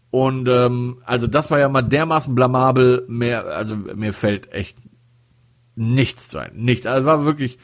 [0.10, 3.04] Und ähm, also das war ja mal dermaßen blamabel.
[3.10, 4.78] Mehr, also mir fällt echt
[5.76, 6.56] nichts zu ein.
[6.56, 6.86] Nichts.
[6.86, 7.60] Also war wirklich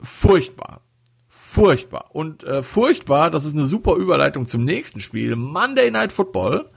[0.00, 0.80] furchtbar.
[1.28, 2.14] Furchtbar.
[2.14, 5.36] Und äh, furchtbar, das ist eine super Überleitung zum nächsten Spiel.
[5.36, 6.70] Monday Night Football.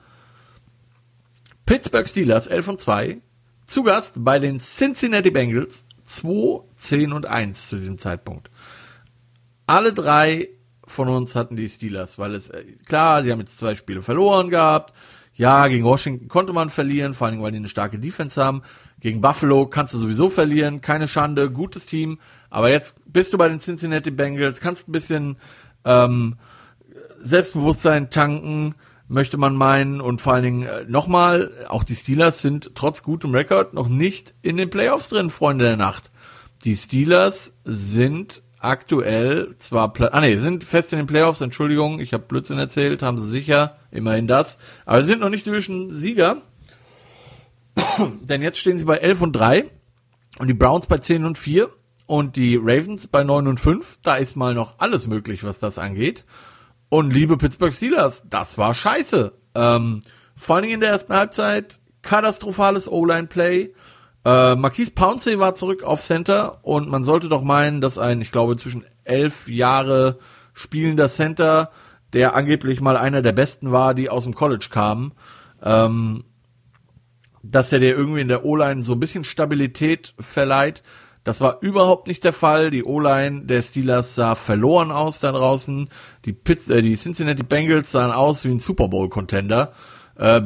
[1.65, 3.21] Pittsburgh Steelers 11 und 2.
[3.67, 8.49] Zu Gast bei den Cincinnati Bengals 2, 10 und 1 zu diesem Zeitpunkt
[9.67, 10.49] alle drei
[10.87, 14.49] von uns hatten die Steelers, weil es, äh, klar, sie haben jetzt zwei Spiele verloren
[14.49, 14.93] gehabt.
[15.35, 18.63] Ja, gegen Washington konnte man verlieren, vor allem, weil die eine starke Defense haben.
[18.99, 22.17] Gegen Buffalo kannst du sowieso verlieren, keine Schande, gutes Team.
[22.49, 25.37] Aber jetzt bist du bei den Cincinnati Bengals, kannst ein bisschen
[25.85, 26.37] ähm,
[27.19, 28.73] Selbstbewusstsein tanken,
[29.07, 30.01] möchte man meinen.
[30.01, 34.33] Und vor allen Dingen äh, nochmal, auch die Steelers sind trotz gutem Rekord noch nicht
[34.41, 36.11] in den Playoffs drin, Freunde der Nacht.
[36.63, 42.23] Die Steelers sind aktuell zwar, ah nee, sind fest in den Playoffs, Entschuldigung, ich habe
[42.23, 46.41] Blödsinn erzählt, haben sie sicher, immerhin das, aber sind noch nicht Division-Sieger,
[48.21, 49.65] denn jetzt stehen sie bei 11 und 3
[50.39, 51.69] und die Browns bei 10 und 4
[52.07, 55.77] und die Ravens bei 9 und 5, da ist mal noch alles möglich, was das
[55.77, 56.25] angeht.
[56.89, 59.33] Und liebe Pittsburgh Steelers, das war scheiße.
[59.55, 60.01] Ähm,
[60.35, 63.73] vor allen Dingen in der ersten Halbzeit, katastrophales O-Line-Play,
[64.27, 68.31] äh, Marquise Pouncey war zurück auf Center und man sollte doch meinen, dass ein, ich
[68.31, 70.19] glaube, zwischen elf Jahre
[70.53, 71.71] spielender Center,
[72.13, 75.13] der angeblich mal einer der besten war, die aus dem College kamen,
[75.63, 76.23] ähm,
[77.41, 80.83] dass der dir irgendwie in der O-Line so ein bisschen Stabilität verleiht.
[81.27, 82.71] Das war überhaupt nicht der Fall.
[82.71, 85.89] Die O-Line der Steelers sah verloren aus da draußen.
[86.23, 89.73] Die, Pitts, äh, die Cincinnati Bengals sahen aus wie ein Super Bowl Contender.
[90.15, 90.39] Äh,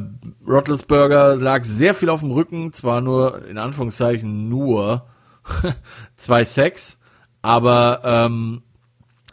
[0.47, 5.05] Roethlisberger lag sehr viel auf dem Rücken, zwar nur, in Anführungszeichen, nur
[6.15, 6.99] zwei Sacks,
[7.43, 8.63] aber ähm,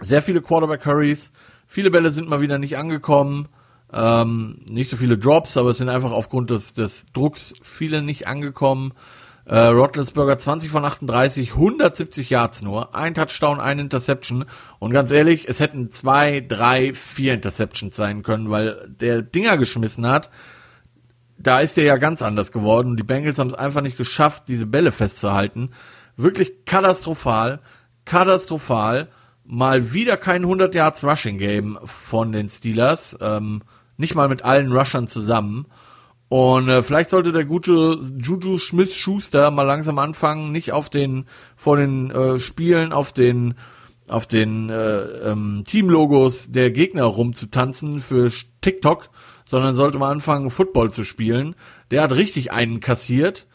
[0.03, 1.33] sehr viele Quarterback-Hurries,
[1.67, 3.49] viele Bälle sind mal wieder nicht angekommen,
[3.91, 8.27] ähm, nicht so viele Drops, aber es sind einfach aufgrund des, des Drucks viele nicht
[8.27, 8.93] angekommen.
[9.49, 14.45] Äh, Roethlisberger 20 von 38, 170 Yards nur, ein Touchdown, ein Interception.
[14.79, 20.07] Und ganz ehrlich, es hätten zwei, drei, vier Interceptions sein können, weil der Dinger geschmissen
[20.07, 20.29] hat.
[21.39, 22.99] Da ist der ja ganz anders geworden.
[22.99, 25.71] Die Bengals haben es einfach nicht geschafft, diese Bälle festzuhalten.
[26.19, 27.61] Wirklich katastrophal,
[28.05, 29.09] katastrophal.
[29.45, 33.17] Mal wieder kein 100 Yards Rushing Game von den Steelers.
[33.23, 33.63] Ähm,
[33.97, 35.65] nicht mal mit allen Rushern zusammen.
[36.29, 41.25] Und äh, vielleicht sollte der gute Juju Smith Schuster mal langsam anfangen, nicht auf den
[41.57, 43.55] vor den äh, Spielen auf den
[44.09, 45.01] auf den äh,
[45.31, 48.31] ähm, Teamlogos der Gegner rumzutanzen für
[48.63, 49.11] TikTok,
[49.45, 51.55] sondern sollte mal anfangen Football zu spielen.
[51.91, 53.47] Der hat richtig einen kassiert,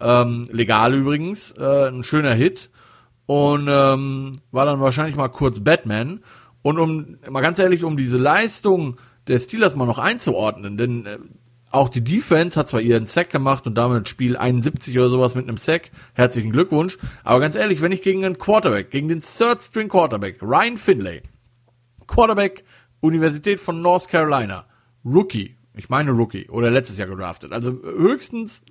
[0.00, 2.70] ähm, legal übrigens, äh, ein schöner Hit
[3.26, 6.20] und ähm, war dann wahrscheinlich mal kurz Batman.
[6.62, 11.18] Und um mal ganz ehrlich, um diese Leistung der Steelers mal noch einzuordnen, denn äh,
[11.72, 15.48] auch die Defense hat zwar ihren Sack gemacht und damit Spiel 71 oder sowas mit
[15.48, 15.90] einem Sack.
[16.14, 16.98] Herzlichen Glückwunsch.
[17.24, 21.22] Aber ganz ehrlich, wenn ich gegen einen Quarterback, gegen den Third String Quarterback, Ryan Finlay,
[22.06, 22.64] Quarterback,
[23.00, 24.66] Universität von North Carolina,
[25.04, 28.64] Rookie, ich meine Rookie, oder letztes Jahr gedraftet, also höchstens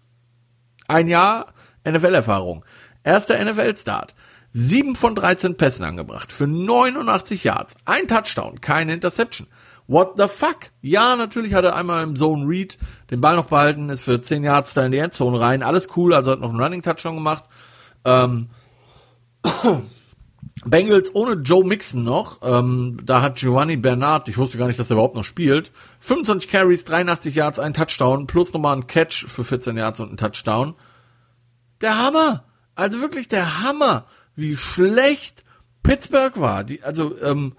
[0.88, 1.54] ein Jahr
[1.88, 2.64] NFL-Erfahrung.
[3.04, 4.14] Erster NFL-Start.
[4.54, 9.48] Sieben von 13 Pässen angebracht für 89 Yards, ein Touchdown, keine Interception.
[9.88, 10.72] What the fuck?
[10.82, 12.78] Ja, natürlich hat er einmal im Zone Read
[13.10, 15.64] den Ball noch behalten, ist für 10 Yards da in die Endzone rein.
[15.64, 17.44] Alles cool, also hat noch einen Running Touchdown gemacht.
[18.06, 18.50] Ähm,
[20.66, 22.40] Bengals ohne Joe Mixon noch.
[22.44, 25.72] Ähm, da hat Giovanni Bernard, ich wusste gar nicht, dass er überhaupt noch spielt.
[26.00, 30.18] 25 Carries, 83 Yards, ein Touchdown, plus nochmal ein Catch für 14 Yards und ein
[30.18, 30.76] Touchdown.
[31.82, 32.46] Der Hammer!
[32.76, 34.06] Also wirklich der Hammer,
[34.36, 35.44] wie schlecht
[35.84, 36.64] Pittsburgh war.
[36.64, 37.54] Die, also, ähm,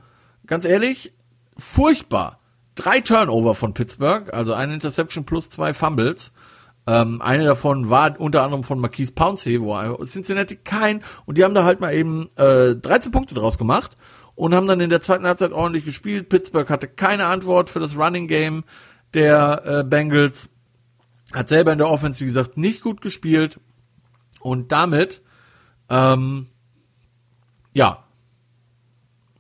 [0.47, 1.13] ganz ehrlich,
[1.57, 2.39] furchtbar.
[2.75, 6.33] Drei Turnover von Pittsburgh, also eine Interception plus zwei Fumbles.
[6.87, 11.55] Ähm, eine davon war unter anderem von Marquise Pouncey, wo Cincinnati kein, und die haben
[11.55, 13.93] da halt mal eben äh, 13 Punkte draus gemacht
[14.35, 16.29] und haben dann in der zweiten Halbzeit ordentlich gespielt.
[16.29, 18.65] Pittsburgh hatte keine Antwort für das Running Game
[19.15, 20.49] der äh, Bengals,
[21.33, 23.61] hat selber in der Offense, wie gesagt, nicht gut gespielt
[24.41, 25.23] und damit,
[25.89, 26.49] ähm,
[27.73, 28.05] ja,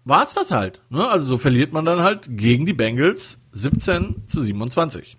[0.04, 0.82] war es das halt.
[0.90, 1.08] Ne?
[1.08, 5.16] Also so verliert man dann halt gegen die Bengals 17 zu 27.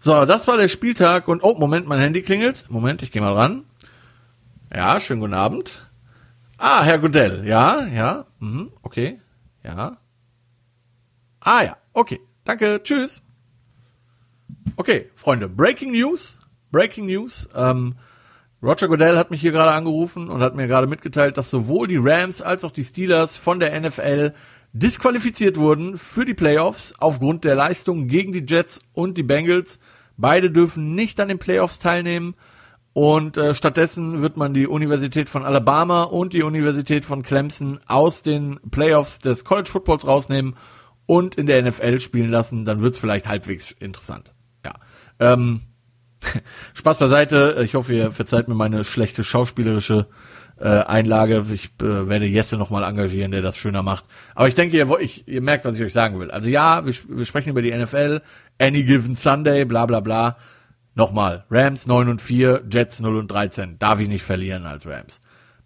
[0.00, 2.66] So, das war der Spieltag und oh, Moment, mein Handy klingelt.
[2.68, 3.64] Moment, ich gehe mal ran.
[4.74, 5.88] Ja, schönen guten Abend.
[6.58, 9.20] Ah, Herr Godell, ja, ja, mhm, okay,
[9.62, 9.98] ja.
[11.40, 13.22] Ah ja, okay, danke, tschüss.
[14.76, 16.38] Okay, Freunde, Breaking News,
[16.70, 17.48] Breaking News.
[17.54, 17.96] Ähm,
[18.62, 21.98] Roger Goodell hat mich hier gerade angerufen und hat mir gerade mitgeteilt, dass sowohl die
[21.98, 24.34] Rams als auch die Steelers von der NFL
[24.72, 29.80] disqualifiziert wurden für die Playoffs aufgrund der Leistung gegen die Jets und die Bengals.
[30.16, 32.34] Beide dürfen nicht an den Playoffs teilnehmen
[32.92, 38.22] und äh, stattdessen wird man die Universität von Alabama und die Universität von Clemson aus
[38.22, 40.54] den Playoffs des College Footballs rausnehmen
[41.06, 42.64] und in der NFL spielen lassen.
[42.64, 44.32] Dann wird's vielleicht halbwegs interessant.
[44.64, 44.74] Ja.
[45.18, 45.62] Ähm,
[46.74, 47.60] Spaß beiseite.
[47.64, 50.06] Ich hoffe, ihr verzeiht mir meine schlechte schauspielerische
[50.58, 51.44] äh, Einlage.
[51.52, 54.04] Ich äh, werde Jesse nochmal engagieren, der das schöner macht.
[54.34, 56.30] Aber ich denke, ihr, ich, ihr merkt, was ich euch sagen will.
[56.30, 58.20] Also ja, wir, wir sprechen über die NFL,
[58.58, 60.36] Any Given Sunday, bla bla bla.
[60.94, 63.78] Nochmal, Rams 9 und 4, Jets 0 und 13.
[63.78, 65.20] Darf ich nicht verlieren als Rams.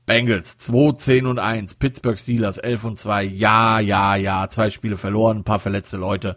[0.06, 3.24] Bengals 2, 10 und 1, Pittsburgh Steelers 11 und 2.
[3.24, 6.36] Ja, ja, ja, zwei Spiele verloren, ein paar verletzte Leute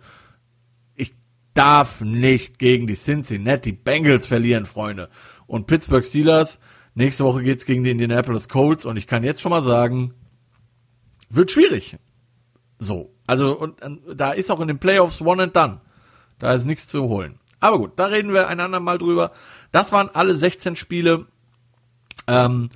[1.53, 5.09] darf nicht gegen die Cincinnati Bengals verlieren, Freunde.
[5.47, 6.59] Und Pittsburgh Steelers,
[6.95, 10.13] nächste Woche geht's gegen die Indianapolis Colts und ich kann jetzt schon mal sagen,
[11.29, 11.97] wird schwierig.
[12.77, 15.81] So, also und, und da ist auch in den Playoffs one and done.
[16.39, 17.39] Da ist nichts zu holen.
[17.59, 19.31] Aber gut, da reden wir ein andermal drüber.
[19.71, 21.27] Das waren alle 16 Spiele.
[22.27, 22.69] Ähm,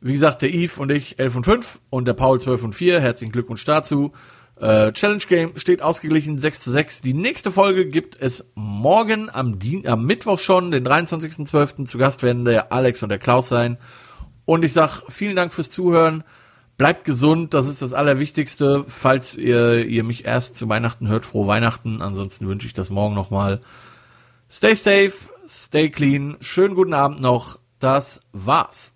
[0.00, 3.00] wie gesagt, der Eve und ich 11 und 5 und der Paul 12 und 4.
[3.00, 4.12] Herzlichen Glückwunsch dazu.
[4.60, 7.02] Äh, Challenge Game steht ausgeglichen 6 zu 6.
[7.02, 11.86] Die nächste Folge gibt es morgen am, Dien am Mittwoch schon, den 23.12.
[11.86, 13.78] Zu Gast werden der Alex und der Klaus sein.
[14.44, 16.24] Und ich sag vielen Dank fürs Zuhören.
[16.76, 18.84] Bleibt gesund, das ist das Allerwichtigste.
[18.86, 22.02] Falls ihr, ihr mich erst zu Weihnachten hört, frohe Weihnachten.
[22.02, 23.60] Ansonsten wünsche ich das morgen nochmal.
[24.50, 25.12] Stay safe,
[25.48, 26.36] stay clean.
[26.40, 27.58] Schönen guten Abend noch.
[27.78, 28.92] Das war's.